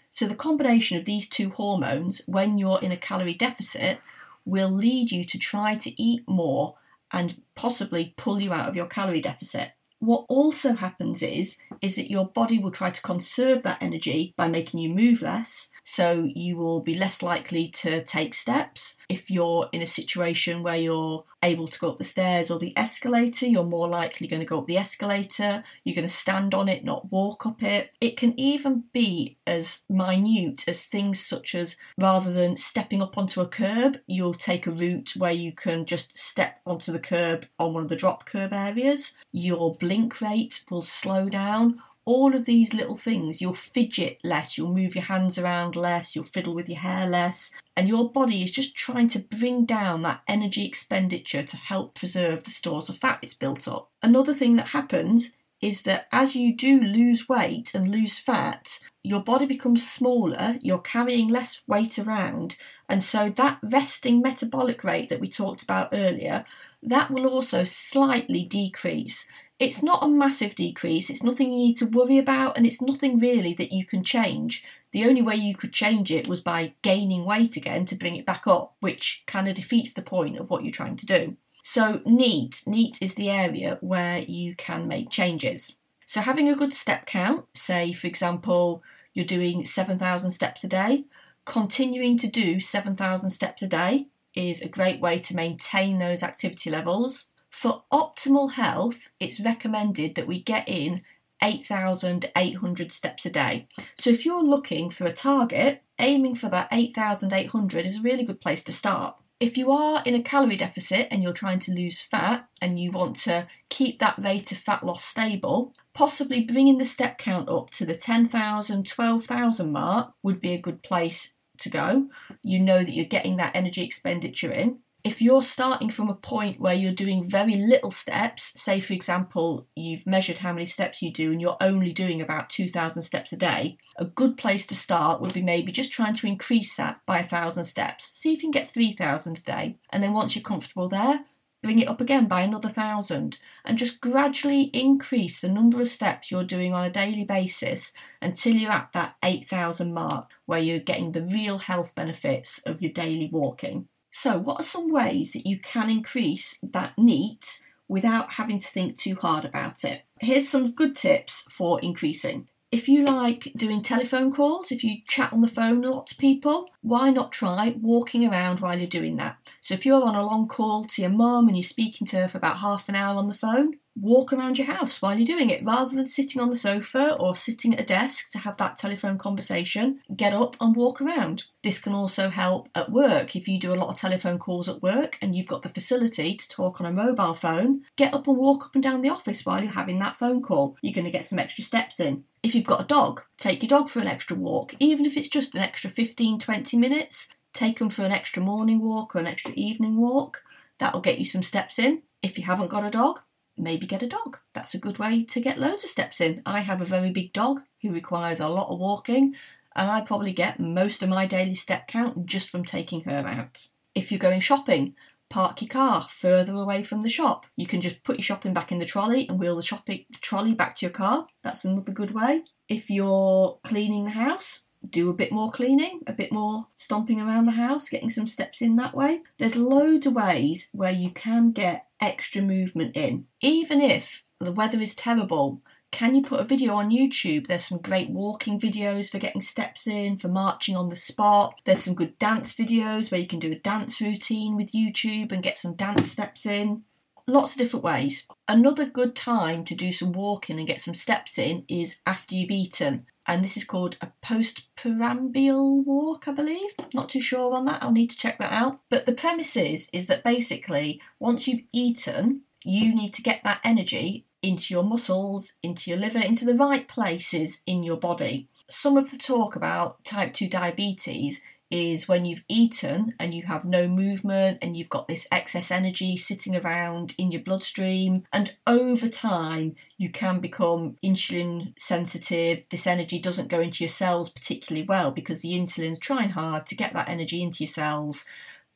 So, 0.10 0.28
the 0.28 0.36
combination 0.36 0.98
of 0.98 1.06
these 1.06 1.28
two 1.28 1.50
hormones, 1.50 2.22
when 2.28 2.58
you're 2.58 2.80
in 2.82 2.92
a 2.92 2.98
calorie 2.98 3.34
deficit, 3.34 4.00
will 4.46 4.70
lead 4.70 5.12
you 5.12 5.26
to 5.26 5.40
try 5.40 5.76
to 5.76 6.02
eat 6.02 6.24
more 6.28 6.76
and 7.12 7.42
possibly 7.56 8.14
pull 8.18 8.40
you 8.40 8.54
out 8.54 8.68
of 8.68 8.76
your 8.76 8.88
calorie 8.88 9.22
deficit. 9.22 9.72
What 10.00 10.26
also 10.28 10.74
happens 10.74 11.24
is, 11.24 11.58
is 11.82 11.96
that 11.96 12.12
your 12.12 12.28
body 12.28 12.60
will 12.60 12.72
try 12.72 12.90
to 12.90 13.02
conserve 13.02 13.64
that 13.64 13.82
energy 13.82 14.34
by 14.36 14.50
making 14.50 14.82
you 14.82 14.90
move 14.90 15.22
less, 15.22 15.70
so 15.84 16.30
you 16.36 16.58
will 16.58 16.82
be 16.82 16.96
less 16.96 17.22
likely 17.22 17.68
to 17.68 18.04
take 18.04 18.34
steps. 18.34 18.96
If 19.10 19.30
you're 19.30 19.70
in 19.72 19.82
a 19.82 19.88
situation 19.88 20.64
where 20.64 20.78
you're 20.78 21.26
able 21.44 21.68
to 21.68 21.80
go 21.80 21.92
up 21.92 21.98
the 21.98 22.04
stairs 22.04 22.50
or 22.50 22.58
the 22.58 22.76
escalator, 22.78 23.46
you're 23.46 23.64
more 23.64 23.88
likely 23.88 24.28
going 24.28 24.40
to 24.40 24.46
go 24.46 24.60
up 24.60 24.68
the 24.68 24.78
escalator. 24.78 25.64
You're 25.84 25.96
going 25.96 26.08
to 26.08 26.14
stand 26.14 26.54
on 26.54 26.70
it, 26.70 26.84
not 26.84 27.12
walk 27.12 27.46
up 27.46 27.62
it. 27.62 27.92
It 28.00 28.18
can 28.18 28.40
even 28.40 28.86
be 28.94 29.38
as 29.46 29.84
minute 29.90 30.68
as 30.68 30.86
things 30.86 31.20
such 31.20 31.54
as 31.54 31.76
rather 32.00 32.32
than 32.32 32.56
stepping 32.56 33.02
up 33.02 33.18
onto 33.18 33.42
a 33.42 33.48
curb, 33.48 34.00
you'll 34.08 34.34
take 34.34 34.66
a 34.66 34.72
route 34.72 35.14
where 35.18 35.32
you 35.32 35.52
can 35.52 35.86
just 35.86 36.18
step 36.18 36.60
onto 36.66 36.92
the 36.92 37.00
curb 37.00 37.46
on 37.60 37.74
one 37.74 37.84
of 37.84 37.90
the 37.90 37.96
drop 37.96 38.26
curb 38.26 38.54
areas. 38.54 39.14
Your 39.32 39.76
blink 39.76 40.22
rate 40.22 40.64
will 40.70 40.82
slow 40.82 41.30
down 41.30 41.82
all 42.06 42.36
of 42.36 42.46
these 42.46 42.74
little 42.74 42.98
things, 42.98 43.42
you'll 43.42 43.54
fidget 43.54 44.20
less, 44.24 44.58
you'll 44.58 44.74
move 44.74 44.96
your 44.96 45.06
hands 45.06 45.38
around 45.38 45.76
less, 45.76 46.16
you'll 46.16 46.26
fiddle 46.26 46.54
with 46.54 46.68
your 46.68 46.80
hair 46.80 47.08
less, 47.08 47.52
and 47.76 47.88
your 47.88 48.12
body 48.12 48.44
is 48.44 48.52
just 48.52 48.76
trying 48.76 49.08
to 49.10 49.20
bring 49.20 49.66
down 49.66 50.02
that 50.02 50.22
energy 50.28 50.66
expenditure 50.66 51.44
to 51.44 51.58
help 51.58 51.96
preserve 51.96 52.44
the 52.44 52.52
stores 52.52 52.90
of 52.90 52.98
fat 52.98 53.20
it's 53.22 53.34
built 53.34 53.68
up. 53.68 53.90
Another 54.02 54.34
thing 54.34 54.56
that 54.58 54.68
happens 54.68 55.32
is 55.62 55.84
that 55.84 56.08
as 56.12 56.36
you 56.36 56.54
do 56.54 56.82
lose 56.82 57.30
weight 57.30 57.74
and 57.74 57.90
lose 57.90 58.20
fat, 58.20 58.80
your 59.02 59.24
body 59.24 59.46
becomes 59.46 59.90
smaller, 59.90 60.58
you're 60.62 60.80
carrying 60.80 61.30
less 61.30 61.62
weight 61.68 61.98
around, 61.98 62.58
and 62.90 63.02
so 63.02 63.30
that 63.30 63.60
resting 63.64 64.22
metabolic 64.22 64.84
rate 64.84 65.08
that 65.08 65.22
we 65.22 65.30
talked 65.30 65.64
about 65.64 65.90
earlier, 65.94 66.44
that 66.82 67.10
will 67.10 67.26
also 67.26 67.64
slightly 67.64 68.44
decrease. 68.44 69.26
It's 69.60 69.84
not 69.84 70.04
a 70.04 70.08
massive 70.08 70.56
decrease, 70.56 71.10
it's 71.10 71.24
nothing 71.24 71.52
you 71.52 71.60
need 71.60 71.78
to 71.78 71.86
worry 71.86 72.18
about, 72.18 72.58
and 72.58 72.66
it's 72.66 72.82
nothing 72.82 73.20
really 73.20 73.54
that 73.54 73.72
you 73.72 73.86
can 73.86 74.04
change. 74.04 74.64
The 74.92 75.06
only 75.06 75.22
way 75.22 75.36
you 75.36 75.56
could 75.56 75.74
change 75.74 76.12
it 76.12 76.28
was 76.28 76.42
by 76.42 76.74
gaining 76.82 77.26
weight 77.26 77.56
again 77.56 77.86
to 77.86 77.96
bring 77.96 78.16
it 78.16 78.26
back 78.26 78.46
up, 78.48 78.76
which 78.80 79.24
kind 79.26 79.48
of 79.48 79.56
defeats 79.56 79.94
the 79.94 80.02
point 80.02 80.38
of 80.38 80.50
what 80.50 80.64
you're 80.64 80.72
trying 80.72 80.98
to 80.98 81.06
do. 81.06 81.38
So, 81.64 82.02
NEAT, 82.06 82.64
NEAT 82.68 82.98
is 83.02 83.16
the 83.16 83.30
area 83.30 83.78
where 83.80 84.20
you 84.20 84.56
can 84.56 84.88
make 84.88 85.10
changes. 85.10 85.78
So, 86.06 86.22
having 86.22 86.50
a 86.50 86.56
good 86.56 86.74
step 86.74 87.06
count, 87.06 87.46
say 87.56 87.94
for 87.94 88.08
example, 88.08 88.84
you're 89.14 89.26
doing 89.26 89.66
7,000 89.66 90.32
steps 90.32 90.64
a 90.64 90.68
day, 90.68 91.06
continuing 91.46 92.18
to 92.18 92.28
do 92.28 92.60
7,000 92.60 93.30
steps 93.30 93.62
a 93.62 93.68
day 93.68 94.08
is 94.36 94.62
a 94.62 94.68
great 94.68 95.00
way 95.00 95.20
to 95.20 95.36
maintain 95.36 96.00
those 96.00 96.24
activity 96.24 96.70
levels. 96.70 97.26
For 97.54 97.84
optimal 97.94 98.54
health, 98.54 99.12
it's 99.20 99.40
recommended 99.40 100.16
that 100.16 100.28
we 100.28 100.42
get 100.42 100.68
in 100.68 101.04
8,800 101.42 102.92
steps 102.92 103.26
a 103.28 103.30
day. 103.30 103.68
So 103.96 104.10
if 104.10 104.26
you're 104.26 104.44
looking 104.44 104.90
for 104.90 105.06
a 105.06 105.14
target, 105.14 105.84
aiming 106.00 106.36
for 106.36 106.50
that 106.50 106.68
8,800 106.72 107.86
is 107.86 108.00
a 108.00 108.02
really 108.02 108.26
good 108.26 108.42
place 108.42 108.64
to 108.64 108.74
start. 108.74 109.18
If 109.40 109.56
you 109.56 109.72
are 109.72 110.02
in 110.04 110.16
a 110.16 110.24
calorie 110.24 110.58
deficit 110.58 111.08
and 111.12 111.22
you're 111.22 111.32
trying 111.32 111.60
to 111.60 111.72
lose 111.72 112.02
fat 112.02 112.50
and 112.60 112.80
you 112.80 112.92
want 112.92 113.18
to 113.18 113.48
keep 113.70 114.00
that 114.00 114.18
rate 114.18 114.52
of 114.52 114.58
fat 114.58 114.84
loss 114.84 115.06
stable, 115.06 115.74
possibly 115.94 116.44
bringing 116.44 116.80
the 116.80 116.86
step 116.86 117.20
count 117.20 117.50
up 117.50 117.70
to 117.72 117.86
the 117.86 117.96
10,000, 117.96 118.88
12,000 118.88 119.72
mark 119.72 120.14
would 120.24 120.42
be 120.42 120.54
a 120.54 120.62
good 120.62 120.82
place 120.82 121.36
to 121.60 121.70
go. 121.70 122.08
You 122.42 122.60
know 122.60 122.80
that 122.80 122.94
you're 122.94 123.06
getting 123.06 123.38
that 123.38 123.56
energy 123.56 123.84
expenditure 123.84 124.52
in 124.52 124.80
if 125.04 125.22
you're 125.22 125.42
starting 125.42 125.90
from 125.90 126.10
a 126.10 126.16
point 126.16 126.62
where 126.62 126.74
you're 126.74 126.94
doing 126.94 127.30
very 127.30 127.56
little 127.56 127.92
steps, 127.92 128.60
say 128.62 128.80
for 128.80 128.94
example, 128.94 129.68
you've 129.76 130.08
measured 130.08 130.40
how 130.40 130.54
many 130.54 130.66
steps 130.66 131.02
you 131.02 131.12
do 131.12 131.32
and 131.32 131.42
you're 131.42 131.58
only 131.60 131.92
doing 131.92 132.22
about 132.22 132.50
2,000 132.50 133.02
steps 133.02 133.34
a 133.34 133.38
day, 133.38 133.78
a 133.98 134.06
good 134.06 134.38
place 134.38 134.66
to 134.68 134.76
start 134.76 135.20
would 135.20 135.34
be 135.34 135.42
maybe 135.42 135.74
just 135.74 135.92
trying 135.92 136.14
to 136.14 136.28
increase 136.28 136.78
that 136.78 137.02
by 137.06 137.18
1,000 137.18 137.66
steps. 137.66 138.12
See 138.14 138.32
if 138.32 138.38
you 138.38 138.44
can 138.44 138.52
get 138.52 138.70
3,000 138.70 139.40
a 139.40 139.42
day. 139.42 139.76
And 139.90 140.02
then 140.02 140.14
once 140.14 140.36
you're 140.36 140.44
comfortable 140.44 140.88
there, 140.88 141.26
bring 141.62 141.80
it 141.80 141.90
up 141.90 142.00
again 142.00 142.28
by 142.28 142.42
another 142.42 142.70
1,000 142.70 143.40
and 143.66 143.78
just 143.78 144.00
gradually 144.00 144.64
increase 144.74 145.42
the 145.42 145.50
number 145.50 145.82
of 145.82 145.90
steps 145.90 146.32
you're 146.32 146.46
doing 146.46 146.74
on 146.74 146.86
a 146.86 146.90
daily 146.90 147.26
basis 147.26 147.92
until 148.22 148.56
you're 148.56 148.72
at 148.72 148.94
that 148.94 149.16
8,000 149.22 149.94
mark 149.94 150.30
where 150.46 150.60
you're 150.60 150.80
getting 150.80 151.12
the 151.12 151.24
real 151.24 151.60
health 151.60 151.94
benefits 151.94 152.60
of 152.60 152.82
your 152.82 152.92
daily 152.92 153.30
walking. 153.30 153.90
So, 154.16 154.38
what 154.38 154.60
are 154.60 154.64
some 154.64 154.92
ways 154.92 155.34
that 155.34 155.48
you 155.48 155.58
can 155.58 155.90
increase 155.90 156.60
that 156.62 156.96
NEAT 157.00 157.64
without 157.88 158.34
having 158.34 158.60
to 158.60 158.68
think 158.68 158.96
too 158.96 159.16
hard 159.16 159.44
about 159.44 159.84
it? 159.84 160.04
Here's 160.22 160.48
some 160.48 160.70
good 160.70 160.96
tips 160.96 161.48
for 161.50 161.82
increasing. 161.82 162.48
If 162.72 162.88
you 162.88 163.06
like 163.06 163.52
doing 163.56 163.82
telephone 163.82 164.32
calls, 164.32 164.72
if 164.72 164.84
you 164.84 164.98
chat 165.08 165.34
on 165.34 165.42
the 165.42 165.48
phone 165.48 165.84
a 165.84 165.90
lot 165.90 166.06
to 166.08 166.16
people, 166.16 166.70
why 166.82 167.10
not 167.10 167.32
try 167.32 167.76
walking 167.82 168.30
around 168.30 168.60
while 168.60 168.78
you're 168.78 168.88
doing 168.88 169.16
that? 169.16 169.38
So, 169.62 169.74
if 169.74 169.84
you're 169.84 170.04
on 170.04 170.16
a 170.16 170.24
long 170.24 170.48
call 170.48 170.86
to 170.86 171.02
your 171.02 171.12
mum 171.12 171.48
and 171.48 171.58
you're 171.58 171.64
speaking 171.64 172.06
to 172.08 172.18
her 172.18 172.30
for 172.30 172.38
about 172.38 172.60
half 172.60 172.88
an 172.90 172.96
hour 172.96 173.18
on 173.18 173.28
the 173.28 173.34
phone, 173.34 173.80
walk 173.96 174.34
around 174.34 174.58
your 174.58 174.68
house 174.68 175.02
while 175.02 175.18
you're 175.18 175.26
doing 175.26 175.50
it 175.50 175.64
rather 175.64 175.96
than 175.96 176.08
sitting 176.08 176.42
on 176.42 176.50
the 176.50 176.56
sofa 176.56 177.16
or 177.16 177.36
sitting 177.36 177.74
at 177.74 177.80
a 177.80 177.86
desk 177.86 178.32
to 178.32 178.40
have 178.40 178.58
that 178.58 178.76
telephone 178.76 179.18
conversation. 179.18 180.00
Get 180.16 180.34
up 180.34 180.58
and 180.60 180.76
walk 180.76 181.02
around. 181.02 181.44
This 181.62 181.80
can 181.80 181.94
also 181.94 182.30
help 182.30 182.70
at 182.76 182.92
work. 182.92 183.36
If 183.36 183.48
you 183.48 183.60
do 183.60 183.74
a 183.74 183.76
lot 183.76 183.90
of 183.90 183.98
telephone 183.98 184.40
calls 184.40 184.68
at 184.68 184.82
work 184.82 185.18
and 185.22 185.36
you've 185.36 185.48
got 185.48 185.64
the 185.64 185.70
facility 185.70 186.36
to 186.36 186.50
talk 186.50 186.82
on 186.82 186.88
a 186.88 186.92
mobile 186.92 187.34
phone, 187.34 187.84
get 187.96 188.14
up 188.14 188.28
and 188.28 188.38
walk 188.38 188.66
up 188.66 188.76
and 188.76 188.84
down 188.84 189.02
the 189.02 189.10
office 189.10 189.46
while 189.46 189.62
you're 189.62 189.72
having 189.72 190.00
that 190.00 190.18
phone 190.18 190.42
call. 190.42 190.78
You're 190.82 190.94
going 190.94 191.06
to 191.06 191.12
get 191.12 191.26
some 191.26 191.40
extra 191.40 191.64
steps 191.64 192.00
in. 192.00 192.26
If 192.42 192.56
you've 192.56 192.66
got 192.66 192.82
a 192.82 192.88
dog, 192.88 193.22
take 193.38 193.64
your 193.64 193.70
dog 193.70 193.90
for 193.90 194.00
an 194.00 194.08
extra 194.08 194.36
walk, 194.36 194.76
even 194.80 195.06
if 195.06 195.16
it's 195.16 195.30
just 195.30 195.56
an 195.56 195.62
extra 195.62 195.90
15 195.90 196.40
20 196.40 196.78
minutes. 196.78 197.30
Take 197.54 197.80
them 197.80 197.90
for 197.90 198.04
an 198.04 198.12
extra 198.12 198.42
morning 198.42 198.82
walk 198.82 199.16
or 199.16 199.20
an 199.20 199.28
extra 199.28 199.54
evening 199.56 199.98
walk. 199.98 200.44
That'll 200.80 201.02
get 201.02 201.20
you 201.20 201.26
some 201.26 201.44
steps 201.44 201.78
in. 201.78 202.02
If 202.24 202.38
you 202.38 202.46
haven't 202.46 202.70
got 202.70 202.86
a 202.86 202.90
dog, 202.90 203.22
maybe 203.58 203.88
get 203.88 204.04
a 204.04 204.08
dog. 204.08 204.40
That's 204.54 204.74
a 204.74 204.80
good 204.80 205.00
way 205.00 205.24
to 205.24 205.40
get 205.40 205.60
loads 205.60 205.84
of 205.84 205.90
steps 205.90 206.22
in. 206.22 206.42
I 206.46 206.60
have 206.62 206.82
a 206.82 206.86
very 206.86 207.12
big 207.12 207.34
dog 207.34 207.62
who 207.82 207.92
requires 207.92 208.40
a 208.40 208.50
lot 208.50 208.70
of 208.70 208.80
walking, 208.80 209.36
and 209.76 209.90
I 209.90 210.02
probably 210.02 210.34
get 210.34 210.60
most 210.60 211.02
of 211.04 211.10
my 211.10 211.26
daily 211.26 211.56
step 211.56 211.88
count 211.88 212.26
just 212.26 212.50
from 212.50 212.64
taking 212.64 213.04
her 213.04 213.28
out. 213.28 213.68
If 213.96 214.12
you're 214.12 214.20
going 214.20 214.42
shopping, 214.42 214.96
park 215.30 215.62
your 215.62 215.70
car 215.70 216.08
further 216.10 216.54
away 216.54 216.84
from 216.84 217.02
the 217.02 217.10
shop. 217.10 217.46
You 217.56 217.66
can 217.66 217.82
just 217.82 218.04
put 218.04 218.18
your 218.18 218.24
shopping 218.24 218.54
back 218.54 218.72
in 218.72 218.78
the 218.78 218.86
trolley 218.86 219.28
and 219.28 219.40
wheel 219.40 219.56
the 219.56 219.64
shopping 219.64 220.06
the 220.12 220.20
trolley 220.20 220.54
back 220.54 220.76
to 220.78 220.86
your 220.86 220.94
car. 220.94 221.28
That's 221.42 221.66
another 221.66 221.92
good 221.92 222.12
way. 222.12 222.44
If 222.70 222.90
you're 222.90 223.60
cleaning 223.64 224.06
the 224.06 224.12
house, 224.12 224.68
do 224.88 225.10
a 225.10 225.14
bit 225.14 225.32
more 225.32 225.52
cleaning, 225.52 226.02
a 226.08 226.14
bit 226.14 226.32
more 226.32 226.68
stomping 226.76 227.22
around 227.22 227.46
the 227.46 227.54
house, 227.54 227.90
getting 227.90 228.10
some 228.10 228.28
steps 228.28 228.62
in 228.62 228.76
that 228.76 228.94
way. 228.94 229.22
There's 229.38 229.56
loads 229.56 230.06
of 230.06 230.14
ways 230.14 230.70
where 230.72 230.92
you 230.92 231.10
can 231.10 231.52
get 231.52 231.88
extra 232.04 232.42
movement 232.42 232.96
in. 232.96 233.26
Even 233.42 233.82
if 233.82 234.24
the 234.40 234.52
weather 234.52 234.80
is 234.80 234.96
terrible, 234.96 235.62
can 235.92 236.16
you 236.16 236.24
put 236.24 236.40
a 236.40 236.44
video 236.44 236.74
on 236.74 236.90
YouTube? 236.90 237.46
There's 237.46 237.66
some 237.66 237.78
great 237.78 238.10
walking 238.10 238.60
videos 238.60 239.12
for 239.12 239.20
getting 239.20 239.42
steps 239.42 239.86
in, 239.86 240.18
for 240.18 240.28
marching 240.28 240.76
on 240.76 240.88
the 240.88 240.96
spot. 240.96 241.54
There's 241.66 241.84
some 241.84 241.94
good 241.94 242.18
dance 242.18 242.54
videos 242.56 243.12
where 243.12 243.22
you 243.22 243.28
can 243.28 243.40
do 243.40 243.52
a 243.52 243.60
dance 243.60 244.02
routine 244.02 244.56
with 244.56 244.72
YouTube 244.72 245.32
and 245.32 245.44
get 245.44 245.58
some 245.58 245.76
dance 245.76 246.12
steps 246.12 246.48
in. 246.48 246.84
Lots 247.28 247.54
of 247.54 247.60
different 247.60 247.86
ways. 247.86 248.26
Another 248.48 248.86
good 248.86 249.16
time 249.16 249.64
to 249.66 249.76
do 249.76 249.92
some 249.92 250.12
walking 250.12 250.58
and 250.58 250.68
get 250.68 250.82
some 250.82 250.96
steps 250.96 251.38
in 251.38 251.64
is 251.70 251.98
after 252.06 252.36
you've 252.36 252.52
eaten 252.52 253.06
and 253.26 253.44
this 253.44 253.58
is 253.58 253.64
called 253.64 253.98
a 254.02 254.12
postprandial 254.22 255.82
walk, 255.84 256.28
I 256.28 256.32
believe. 256.32 256.72
Not 256.94 257.10
too 257.10 257.22
sure 257.22 257.56
on 257.56 257.66
that. 257.66 257.82
I'll 257.82 257.92
need 257.92 258.10
to 258.10 258.18
check 258.18 258.38
that 258.40 258.52
out. 258.52 258.80
But 258.90 259.06
the 259.06 259.14
premise 259.14 259.56
is 259.56 259.90
is 259.94 260.08
that 260.08 260.24
basically 260.24 261.02
once 261.20 261.48
you've 261.48 261.66
eaten, 261.72 262.42
you 262.64 262.94
need 262.94 263.14
to 263.14 263.22
get 263.22 263.44
that 263.44 263.60
energy 263.64 264.26
into 264.42 264.74
your 264.74 264.84
muscles, 264.84 265.54
into 265.64 265.90
your 265.90 266.00
liver, 266.00 266.20
into 266.20 266.46
the 266.46 266.56
right 266.56 266.88
places 266.88 267.62
in 267.66 267.82
your 267.84 267.98
body. 267.98 268.50
Some 268.70 268.98
of 268.98 269.12
the 269.12 269.18
talk 269.18 269.56
about 269.56 270.04
type 270.04 270.34
2 270.34 270.50
diabetes 270.50 271.42
is 271.70 272.08
when 272.08 272.26
you've 272.26 272.46
eaten 272.48 273.14
and 273.20 273.34
you 273.34 273.44
have 273.44 273.66
no 273.66 273.88
movement 273.88 274.60
and 274.62 274.78
you've 274.78 274.90
got 274.90 275.08
this 275.08 275.28
excess 275.32 275.72
energy 275.72 276.16
sitting 276.16 276.56
around 276.56 277.16
in 277.18 277.32
your 277.32 277.42
bloodstream. 277.42 278.24
And 278.32 278.56
over 278.68 279.10
time, 279.10 279.76
you 279.98 280.10
can 280.10 280.40
become 280.40 280.98
insulin 281.04 281.74
sensitive. 281.78 282.64
This 282.70 282.86
energy 282.86 283.20
doesn't 283.20 283.50
go 283.50 283.60
into 283.60 283.84
your 283.84 283.90
cells 283.90 284.30
particularly 284.30 284.86
well 284.88 285.12
because 285.12 285.42
the 285.42 285.54
insulin's 285.54 286.00
trying 286.00 286.30
hard 286.30 286.66
to 286.68 286.76
get 286.76 286.94
that 286.94 287.10
energy 287.10 287.42
into 287.42 287.64
your 287.64 287.70
cells, 287.70 288.26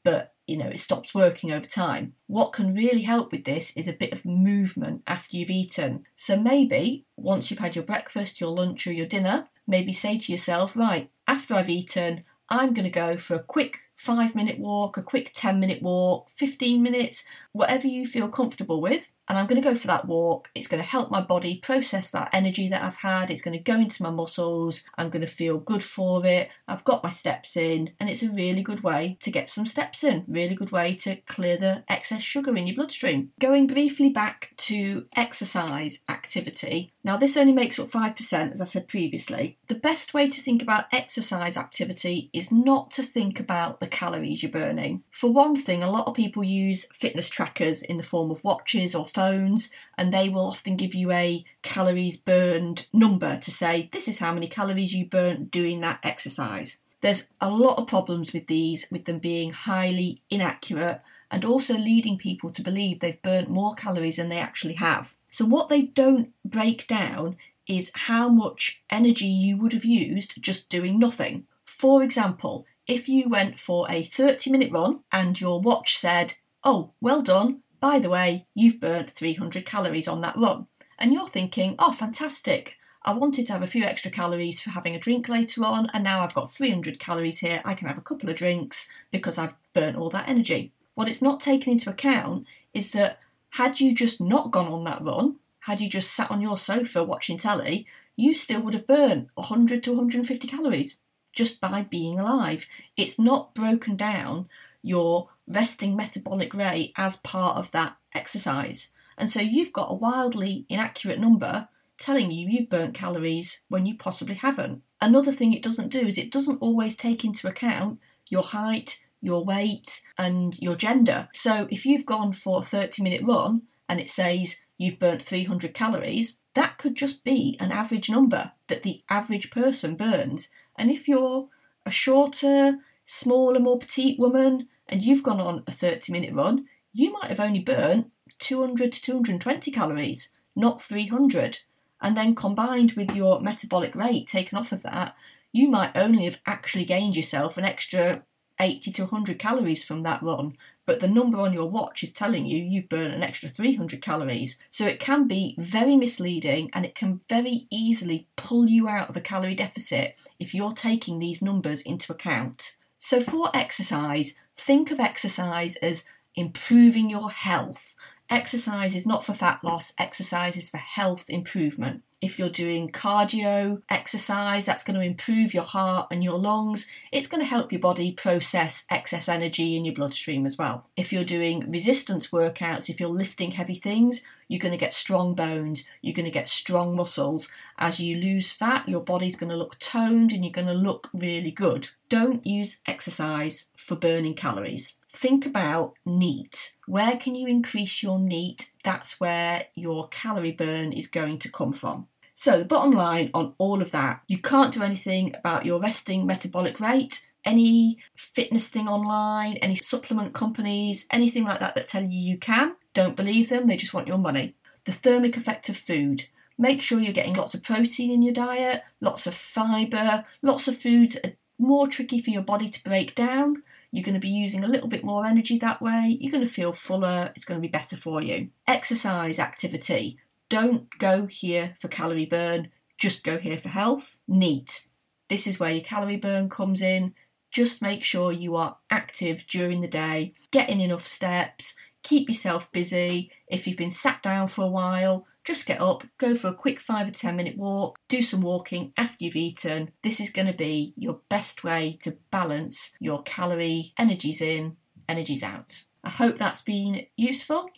but 0.03 0.33
you 0.47 0.55
know, 0.55 0.69
it 0.69 0.79
stops 0.79 1.13
working 1.13 1.51
over 1.51 1.65
time. 1.65 2.13
What 2.27 2.53
can 2.53 2.73
really 2.73 3.01
help 3.01 3.33
with 3.33 3.43
this 3.43 3.75
is 3.75 3.87
a 3.87 3.93
bit 3.93 4.13
of 4.13 4.25
movement 4.25 5.03
after 5.05 5.35
you've 5.35 5.49
eaten. 5.49 6.05
So 6.15 6.41
maybe 6.41 7.05
once 7.17 7.51
you've 7.51 7.59
had 7.59 7.75
your 7.75 7.83
breakfast, 7.83 8.39
your 8.39 8.51
lunch, 8.51 8.87
or 8.87 8.93
your 8.93 9.05
dinner, 9.05 9.47
maybe 9.67 9.91
say 9.91 10.17
to 10.17 10.31
yourself, 10.31 10.75
right, 10.77 11.11
after 11.27 11.53
I've 11.53 11.69
eaten, 11.69 12.23
I'm 12.49 12.73
going 12.73 12.85
to 12.85 12.89
go 12.89 13.17
for 13.17 13.35
a 13.35 13.43
quick 13.43 13.79
five 13.95 14.35
minute 14.35 14.59
walk, 14.59 14.97
a 14.97 15.03
quick 15.03 15.31
10 15.33 15.59
minute 15.59 15.81
walk, 15.81 16.29
15 16.35 16.81
minutes, 16.81 17.25
whatever 17.51 17.87
you 17.87 18.05
feel 18.05 18.29
comfortable 18.29 18.81
with. 18.81 19.11
And 19.27 19.37
I'm 19.37 19.45
going 19.45 19.61
to 19.61 19.67
go 19.67 19.75
for 19.75 19.87
that 19.87 20.05
walk. 20.05 20.49
It's 20.55 20.67
going 20.67 20.81
to 20.81 20.89
help 20.89 21.11
my 21.11 21.21
body 21.21 21.59
process 21.61 22.09
that 22.11 22.29
energy 22.31 22.69
that 22.69 22.83
I've 22.83 22.97
had. 22.97 23.29
It's 23.29 23.41
going 23.41 23.57
to 23.57 23.63
go 23.63 23.75
into 23.75 24.03
my 24.03 24.09
muscles. 24.09 24.83
I'm 24.97 25.09
going 25.09 25.25
to 25.25 25.27
feel 25.27 25.57
good 25.57 25.83
for 25.83 26.25
it. 26.25 26.49
I've 26.67 26.83
got 26.83 27.03
my 27.03 27.09
steps 27.09 27.57
in, 27.57 27.91
and 27.99 28.09
it's 28.09 28.23
a 28.23 28.31
really 28.31 28.61
good 28.61 28.83
way 28.83 29.17
to 29.21 29.31
get 29.31 29.49
some 29.49 29.65
steps 29.65 30.03
in. 30.03 30.25
Really 30.27 30.55
good 30.55 30.71
way 30.71 30.95
to 30.95 31.17
clear 31.21 31.57
the 31.57 31.83
excess 31.87 32.23
sugar 32.23 32.55
in 32.55 32.67
your 32.67 32.75
bloodstream. 32.75 33.31
Going 33.39 33.67
briefly 33.67 34.09
back 34.09 34.51
to 34.57 35.07
exercise 35.15 35.99
activity. 36.09 36.93
Now, 37.03 37.17
this 37.17 37.37
only 37.37 37.53
makes 37.53 37.79
up 37.79 37.87
5%, 37.87 38.51
as 38.51 38.61
I 38.61 38.65
said 38.65 38.87
previously. 38.87 39.57
The 39.67 39.75
best 39.75 40.13
way 40.13 40.27
to 40.27 40.41
think 40.41 40.61
about 40.61 40.85
exercise 40.91 41.57
activity 41.57 42.29
is 42.33 42.51
not 42.51 42.91
to 42.91 43.03
think 43.03 43.39
about 43.39 43.79
the 43.79 43.87
calories 43.87 44.43
you're 44.43 44.51
burning. 44.51 45.03
For 45.11 45.31
one 45.31 45.55
thing, 45.55 45.81
a 45.81 45.91
lot 45.91 46.07
of 46.07 46.15
people 46.15 46.43
use 46.43 46.87
fitness 46.93 47.29
trackers 47.29 47.81
in 47.81 47.97
the 47.97 48.03
form 48.03 48.29
of 48.31 48.43
watches 48.43 48.93
or 48.93 49.05
phones, 49.17 49.71
and 49.97 50.13
they 50.13 50.29
will 50.29 50.45
often 50.45 50.77
give 50.77 50.93
you 50.93 51.11
a 51.11 51.43
calories 51.63 52.17
burned 52.17 52.85
number 52.93 53.35
to 53.37 53.49
say 53.49 53.89
this 53.91 54.07
is 54.07 54.19
how 54.19 54.31
many 54.31 54.47
calories 54.47 54.93
you 54.93 55.07
burnt 55.07 55.49
doing 55.49 55.81
that 55.81 55.99
exercise. 56.03 56.77
There's 57.01 57.31
a 57.41 57.49
lot 57.49 57.79
of 57.79 57.87
problems 57.87 58.31
with 58.31 58.45
these, 58.45 58.85
with 58.91 59.05
them 59.05 59.17
being 59.17 59.53
highly 59.53 60.21
inaccurate 60.29 61.01
and 61.31 61.43
also 61.43 61.75
leading 61.77 62.19
people 62.19 62.51
to 62.51 62.61
believe 62.61 62.99
they've 62.99 63.21
burnt 63.23 63.49
more 63.49 63.73
calories 63.73 64.17
than 64.17 64.29
they 64.29 64.39
actually 64.39 64.75
have. 64.75 65.15
So, 65.31 65.45
what 65.45 65.67
they 65.67 65.81
don't 65.81 66.29
break 66.45 66.87
down 66.87 67.37
is 67.67 67.91
how 68.09 68.29
much 68.29 68.83
energy 68.91 69.25
you 69.25 69.57
would 69.57 69.73
have 69.73 69.85
used 69.85 70.39
just 70.39 70.69
doing 70.69 70.99
nothing. 70.99 71.47
For 71.65 72.03
example, 72.03 72.67
if 72.85 73.09
you 73.09 73.29
went 73.29 73.57
for 73.57 73.89
a 73.89 74.03
30 74.03 74.51
minute 74.51 74.71
run 74.71 75.01
and 75.11 75.41
your 75.41 75.59
watch 75.59 75.97
said, 75.97 76.35
Oh, 76.63 76.91
well 77.01 77.23
done, 77.23 77.63
by 77.79 77.99
the 77.99 78.09
way, 78.09 78.45
you've 78.53 78.79
burnt 78.79 79.11
300 79.11 79.65
calories 79.65 80.07
on 80.07 80.21
that 80.21 80.37
run. 80.37 80.67
And 80.97 81.13
you're 81.13 81.27
thinking, 81.27 81.75
oh, 81.77 81.91
fantastic. 81.91 82.77
I 83.03 83.13
wanted 83.13 83.47
to 83.47 83.53
have 83.53 83.61
a 83.61 83.67
few 83.67 83.83
extra 83.83 84.11
calories 84.11 84.59
for 84.59 84.71
having 84.71 84.95
a 84.95 84.99
drink 84.99 85.29
later 85.29 85.63
on, 85.63 85.89
and 85.93 86.03
now 86.03 86.21
I've 86.21 86.33
got 86.33 86.51
300 86.51 86.99
calories 86.99 87.39
here. 87.39 87.61
I 87.63 87.73
can 87.73 87.87
have 87.87 87.97
a 87.97 88.01
couple 88.01 88.29
of 88.29 88.35
drinks 88.35 88.89
because 89.11 89.37
I've 89.37 89.53
burnt 89.73 89.95
all 89.97 90.09
that 90.09 90.27
energy. 90.27 90.71
What 90.95 91.07
it's 91.07 91.21
not 91.21 91.39
taken 91.39 91.73
into 91.73 91.89
account 91.89 92.47
is 92.73 92.91
that 92.91 93.19
had 93.51 93.79
you 93.79 93.93
just 93.93 94.19
not 94.19 94.51
gone 94.51 94.67
on 94.67 94.83
that 94.85 95.01
run, 95.01 95.37
had 95.61 95.79
you 95.79 95.87
just 95.87 96.11
sat 96.11 96.31
on 96.31 96.41
your 96.41 96.57
sofa 96.57 97.03
watching 97.03 97.37
telly, 97.37 97.85
you 98.15 98.33
still 98.33 98.61
would 98.61 98.73
have 98.73 98.87
burnt 98.87 99.29
100 99.35 99.83
to 99.83 99.91
150 99.91 100.47
calories 100.47 100.97
just 101.33 101.61
by 101.61 101.83
being 101.83 102.19
alive. 102.19 102.65
It's 102.97 103.19
not 103.19 103.53
broken 103.53 103.95
down 103.95 104.49
your 104.81 105.29
resting 105.47 105.95
metabolic 105.95 106.53
rate 106.53 106.93
as 106.97 107.17
part 107.17 107.57
of 107.57 107.71
that 107.71 107.97
exercise. 108.13 108.89
And 109.17 109.29
so 109.29 109.39
you've 109.39 109.73
got 109.73 109.91
a 109.91 109.95
wildly 109.95 110.65
inaccurate 110.69 111.19
number 111.19 111.69
telling 111.97 112.31
you 112.31 112.47
you've 112.47 112.69
burnt 112.69 112.93
calories 112.93 113.61
when 113.67 113.85
you 113.85 113.95
possibly 113.95 114.35
haven't. 114.35 114.83
Another 115.01 115.31
thing 115.31 115.53
it 115.53 115.63
doesn't 115.63 115.89
do 115.89 116.01
is 116.01 116.17
it 116.17 116.31
doesn't 116.31 116.61
always 116.61 116.95
take 116.95 117.23
into 117.25 117.47
account 117.47 117.99
your 118.29 118.43
height, 118.43 119.05
your 119.21 119.43
weight, 119.43 120.03
and 120.17 120.59
your 120.59 120.75
gender. 120.75 121.29
So 121.33 121.67
if 121.71 121.85
you've 121.85 122.05
gone 122.05 122.33
for 122.33 122.59
a 122.59 122.63
30 122.63 123.01
minute 123.03 123.21
run 123.23 123.63
and 123.89 123.99
it 123.99 124.09
says 124.09 124.61
you've 124.77 124.99
burnt 124.99 125.21
300 125.21 125.73
calories, 125.73 126.39
that 126.53 126.77
could 126.77 126.95
just 126.95 127.23
be 127.23 127.57
an 127.59 127.71
average 127.71 128.09
number 128.09 128.51
that 128.67 128.83
the 128.83 129.03
average 129.09 129.49
person 129.49 129.95
burns. 129.95 130.49
And 130.75 130.91
if 130.91 131.07
you're 131.07 131.47
a 131.85 131.91
shorter, 131.91 132.79
smaller, 133.07 133.59
more 133.59 133.79
petite 133.79 134.19
woman, 134.19 134.67
and 134.87 135.01
you've 135.01 135.23
gone 135.23 135.39
on 135.39 135.63
a 135.65 135.71
30 135.71 136.11
minute 136.11 136.33
run, 136.33 136.65
you 136.93 137.11
might 137.13 137.29
have 137.29 137.39
only 137.39 137.59
burnt 137.59 138.11
200 138.39 138.91
to 138.91 139.01
220 139.01 139.71
calories, 139.71 140.31
not 140.55 140.81
300. 140.81 141.59
And 142.01 142.15
then 142.15 142.35
combined 142.35 142.91
with 142.91 143.15
your 143.15 143.39
metabolic 143.39 143.95
rate 143.95 144.27
taken 144.27 144.57
off 144.57 144.71
of 144.71 144.83
that, 144.83 145.15
you 145.51 145.69
might 145.69 145.97
only 145.97 146.25
have 146.25 146.39
actually 146.45 146.85
gained 146.85 147.15
yourself 147.15 147.57
an 147.57 147.65
extra 147.65 148.23
80 148.59 148.91
to 148.91 149.03
100 149.03 149.39
calories 149.39 149.85
from 149.85 150.03
that 150.03 150.21
run. 150.21 150.57
But 150.85 150.99
the 150.99 151.07
number 151.07 151.39
on 151.39 151.53
your 151.53 151.69
watch 151.69 152.03
is 152.03 152.11
telling 152.11 152.45
you 152.45 152.63
you've 152.63 152.89
burnt 152.89 153.13
an 153.13 153.23
extra 153.23 153.49
300 153.49 154.01
calories. 154.01 154.59
So 154.69 154.85
it 154.85 154.99
can 154.99 155.27
be 155.27 155.55
very 155.57 155.95
misleading 155.95 156.69
and 156.73 156.85
it 156.85 156.95
can 156.95 157.21
very 157.29 157.67
easily 157.71 158.27
pull 158.35 158.67
you 158.67 158.87
out 158.87 159.09
of 159.09 159.17
a 159.17 159.21
calorie 159.21 159.55
deficit 159.55 160.15
if 160.39 160.53
you're 160.53 160.73
taking 160.73 161.19
these 161.19 161.41
numbers 161.41 161.81
into 161.81 162.11
account. 162.11 162.76
So 162.99 163.21
for 163.21 163.49
exercise, 163.53 164.35
think 164.55 164.91
of 164.91 164.99
exercise 164.99 165.75
as 165.77 166.05
improving 166.35 167.09
your 167.09 167.31
health. 167.31 167.95
Exercise 168.29 168.93
is 168.95 169.05
not 169.05 169.25
for 169.25 169.33
fat 169.33 169.63
loss, 169.63 169.93
exercise 169.97 170.57
is 170.57 170.69
for 170.69 170.77
health 170.77 171.25
improvement. 171.29 172.03
If 172.19 172.39
you're 172.39 172.49
doing 172.49 172.91
cardio 172.91 173.83
exercise, 173.89 174.65
that's 174.65 174.83
going 174.83 174.99
to 174.99 175.05
improve 175.05 175.53
your 175.53 175.63
heart 175.63 176.07
and 176.11 176.23
your 176.23 176.39
lungs. 176.39 176.87
It's 177.11 177.27
going 177.27 177.41
to 177.41 177.47
help 177.47 177.71
your 177.71 177.79
body 177.79 178.11
process 178.11 178.85
excess 178.89 179.29
energy 179.29 179.77
in 179.77 179.85
your 179.85 179.93
bloodstream 179.93 180.45
as 180.45 180.57
well. 180.57 180.89
If 180.97 181.13
you're 181.13 181.23
doing 181.23 181.71
resistance 181.71 182.27
workouts, 182.27 182.89
if 182.89 182.99
you're 182.99 183.09
lifting 183.09 183.51
heavy 183.51 183.75
things, 183.75 184.23
you're 184.47 184.59
going 184.59 184.71
to 184.71 184.77
get 184.77 184.93
strong 184.93 185.35
bones, 185.35 185.85
you're 186.01 186.13
going 186.13 186.25
to 186.25 186.31
get 186.31 186.49
strong 186.49 186.95
muscles. 186.95 187.49
As 187.77 187.99
you 187.99 188.17
lose 188.17 188.51
fat, 188.51 188.87
your 188.87 189.03
body's 189.03 189.35
going 189.35 189.49
to 189.49 189.57
look 189.57 189.77
toned 189.79 190.31
and 190.31 190.43
you're 190.43 190.51
going 190.51 190.67
to 190.67 190.73
look 190.73 191.09
really 191.13 191.51
good. 191.51 191.89
Don't 192.09 192.45
use 192.45 192.79
exercise 192.87 193.69
for 193.75 193.95
burning 193.95 194.33
calories 194.33 194.95
think 195.17 195.45
about 195.45 195.93
NEAT. 196.05 196.75
Where 196.85 197.17
can 197.17 197.33
you 197.35 197.47
increase 197.47 198.03
your 198.03 198.19
NEAT? 198.19 198.71
That's 198.83 199.19
where 199.19 199.65
your 199.73 200.07
calorie 200.09 200.51
burn 200.51 200.93
is 200.93 201.07
going 201.07 201.39
to 201.39 201.51
come 201.51 201.73
from. 201.73 202.07
So, 202.35 202.59
the 202.59 202.65
bottom 202.65 202.91
line 202.91 203.31
on 203.33 203.55
all 203.57 203.81
of 203.81 203.91
that, 203.91 204.21
you 204.27 204.37
can't 204.37 204.73
do 204.73 204.83
anything 204.83 205.33
about 205.35 205.65
your 205.65 205.81
resting 205.81 206.27
metabolic 206.27 206.79
rate. 206.79 207.27
Any 207.43 207.97
fitness 208.15 208.69
thing 208.69 208.87
online, 208.87 209.57
any 209.57 209.75
supplement 209.75 210.33
companies, 210.33 211.07
anything 211.09 211.45
like 211.45 211.61
that 211.61 211.75
that 211.75 211.87
tell 211.87 212.03
you 212.03 212.19
you 212.19 212.37
can, 212.37 212.75
don't 212.97 213.15
believe 213.15 213.49
them, 213.49 213.67
they 213.67 213.77
just 213.77 213.93
want 213.93 214.07
your 214.07 214.17
money. 214.17 214.55
The 214.85 214.91
thermic 214.91 215.37
effect 215.37 215.69
of 215.69 215.77
food. 215.77 216.25
Make 216.57 216.81
sure 216.81 216.99
you're 216.99 217.13
getting 217.13 217.35
lots 217.35 217.53
of 217.53 217.61
protein 217.61 218.09
in 218.09 218.23
your 218.23 218.33
diet, 218.33 218.81
lots 218.99 219.27
of 219.27 219.35
fibre, 219.35 220.25
lots 220.41 220.67
of 220.67 220.79
foods 220.79 221.15
are 221.23 221.33
more 221.59 221.87
tricky 221.87 222.23
for 222.23 222.31
your 222.31 222.41
body 222.41 222.67
to 222.67 222.83
break 222.83 223.13
down. 223.13 223.61
You're 223.91 224.03
going 224.03 224.15
to 224.15 224.19
be 224.19 224.29
using 224.29 224.63
a 224.63 224.67
little 224.67 224.87
bit 224.87 225.03
more 225.03 225.27
energy 225.27 225.59
that 225.59 225.79
way. 225.79 226.17
You're 226.19 226.31
going 226.31 226.43
to 226.43 226.49
feel 226.49 226.73
fuller. 226.73 227.31
It's 227.35 227.45
going 227.45 227.61
to 227.61 227.67
be 227.67 227.71
better 227.71 227.95
for 227.95 228.23
you. 228.23 228.49
Exercise 228.65 229.37
activity. 229.37 230.17
Don't 230.49 230.89
go 230.97 231.27
here 231.27 231.75
for 231.79 231.89
calorie 231.89 232.25
burn, 232.25 232.71
just 232.97 233.23
go 233.23 233.37
here 233.37 233.59
for 233.59 233.69
health. 233.69 234.17
NEAT. 234.27 234.87
This 235.29 235.45
is 235.45 235.59
where 235.59 235.69
your 235.69 235.83
calorie 235.83 236.17
burn 236.17 236.49
comes 236.49 236.81
in. 236.81 237.13
Just 237.51 237.79
make 237.79 238.03
sure 238.03 238.31
you 238.31 238.55
are 238.55 238.77
active 238.89 239.45
during 239.47 239.81
the 239.81 239.87
day, 239.87 240.33
getting 240.49 240.79
enough 240.79 241.05
steps, 241.05 241.75
keep 242.07 242.29
yourself 242.29 242.71
busy. 242.71 243.29
If 243.47 243.67
you've 243.67 243.77
been 243.77 243.89
sat 243.89 244.23
down 244.23 244.47
for 244.47 244.63
a 244.63 244.69
while, 244.69 245.27
just 245.43 245.65
get 245.65 245.81
up, 245.81 246.05
go 246.17 246.35
for 246.35 246.47
a 246.47 246.53
quick 246.53 246.79
five 246.79 247.07
or 247.07 247.11
ten 247.11 247.35
minute 247.35 247.57
walk, 247.57 247.99
do 248.07 248.21
some 248.21 248.41
walking 248.41 248.93
after 248.95 249.25
you've 249.25 249.35
eaten. 249.35 249.91
This 250.03 250.21
is 250.21 250.29
going 250.29 250.47
to 250.47 250.53
be 250.53 250.93
your 250.95 251.19
best 251.27 251.65
way 251.65 251.97
to 252.03 252.17
balance 252.31 252.93
your 252.99 253.21
calorie 253.23 253.93
energies 253.97 254.41
in, 254.41 254.77
energies 255.09 255.43
out. 255.43 255.83
I 256.03 256.09
hope 256.09 256.37
that's 256.37 256.61
been 256.61 257.05
useful. 257.17 257.69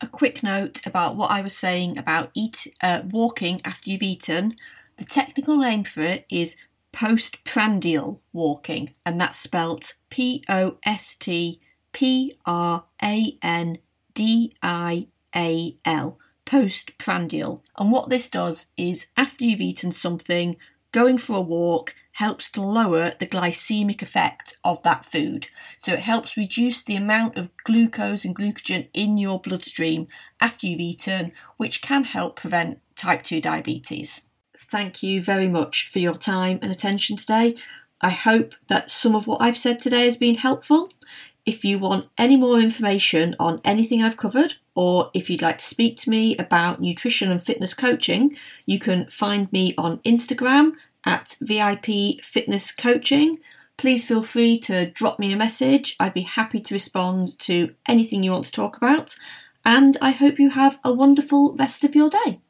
A 0.00 0.08
quick 0.08 0.42
note 0.42 0.84
about 0.84 1.16
what 1.16 1.30
I 1.30 1.40
was 1.40 1.56
saying 1.56 1.96
about 1.96 2.30
eat 2.34 2.66
uh, 2.82 3.02
walking 3.08 3.60
after 3.64 3.90
you've 3.90 4.02
eaten. 4.02 4.56
The 4.96 5.04
technical 5.04 5.58
name 5.58 5.84
for 5.84 6.02
it 6.02 6.26
is 6.28 6.56
postprandial 6.92 8.20
walking, 8.32 8.94
and 9.04 9.20
that's 9.20 9.38
spelt 9.38 9.94
P 10.10 10.42
O 10.48 10.78
S 10.84 11.14
T 11.14 11.60
P 11.96 12.36
R 12.44 12.84
A 13.02 13.38
N 13.40 13.78
D 14.12 14.52
I 14.62 15.06
A 15.34 15.76
L 15.86 16.18
postprandial. 16.44 17.64
And 17.78 17.90
what 17.90 18.10
this 18.10 18.28
does 18.28 18.70
is, 18.76 19.06
after 19.16 19.46
you've 19.46 19.62
eaten 19.62 19.92
something, 19.92 20.56
going 20.92 21.16
for 21.16 21.38
a 21.38 21.40
walk 21.40 21.94
helps 22.12 22.50
to 22.50 22.60
lower 22.60 23.14
the 23.18 23.26
glycemic 23.26 24.02
effect 24.02 24.58
of 24.62 24.82
that 24.82 25.06
food. 25.06 25.48
So 25.78 25.94
it 25.94 26.00
helps 26.00 26.36
reduce 26.36 26.84
the 26.84 26.96
amount 26.96 27.38
of 27.38 27.50
glucose 27.64 28.26
and 28.26 28.36
glucogen 28.36 28.88
in 28.92 29.16
your 29.16 29.40
bloodstream 29.40 30.06
after 30.38 30.66
you've 30.66 30.80
eaten, 30.80 31.32
which 31.56 31.80
can 31.80 32.04
help 32.04 32.36
prevent 32.36 32.78
type 32.94 33.22
2 33.22 33.40
diabetes. 33.40 34.20
Thank 34.54 35.02
you 35.02 35.22
very 35.22 35.48
much 35.48 35.88
for 35.90 35.98
your 35.98 36.14
time 36.14 36.58
and 36.60 36.70
attention 36.70 37.16
today. 37.16 37.56
I 38.02 38.10
hope 38.10 38.54
that 38.68 38.90
some 38.90 39.14
of 39.14 39.26
what 39.26 39.40
I've 39.40 39.56
said 39.56 39.80
today 39.80 40.04
has 40.04 40.18
been 40.18 40.36
helpful. 40.36 40.90
If 41.46 41.64
you 41.64 41.78
want 41.78 42.08
any 42.18 42.36
more 42.36 42.58
information 42.58 43.36
on 43.38 43.60
anything 43.64 44.02
I've 44.02 44.16
covered, 44.16 44.56
or 44.74 45.10
if 45.14 45.30
you'd 45.30 45.42
like 45.42 45.58
to 45.58 45.64
speak 45.64 45.96
to 45.98 46.10
me 46.10 46.36
about 46.36 46.80
nutrition 46.80 47.30
and 47.30 47.40
fitness 47.40 47.72
coaching, 47.72 48.36
you 48.66 48.80
can 48.80 49.06
find 49.06 49.50
me 49.52 49.72
on 49.78 49.98
Instagram 49.98 50.72
at 51.04 51.36
VIP 51.40 52.20
Fitness 52.22 52.74
Coaching. 52.74 53.38
please 53.78 54.06
feel 54.06 54.22
free 54.22 54.58
to 54.58 54.90
drop 54.90 55.18
me 55.18 55.32
a 55.32 55.36
message. 55.36 55.96
I'd 56.00 56.14
be 56.14 56.22
happy 56.22 56.60
to 56.60 56.74
respond 56.74 57.38
to 57.40 57.74
anything 57.86 58.24
you 58.24 58.32
want 58.32 58.46
to 58.46 58.52
talk 58.52 58.76
about. 58.76 59.14
And 59.66 59.96
I 60.00 60.12
hope 60.12 60.38
you 60.38 60.50
have 60.50 60.78
a 60.82 60.92
wonderful 60.92 61.54
rest 61.56 61.84
of 61.84 61.94
your 61.94 62.08
day. 62.08 62.40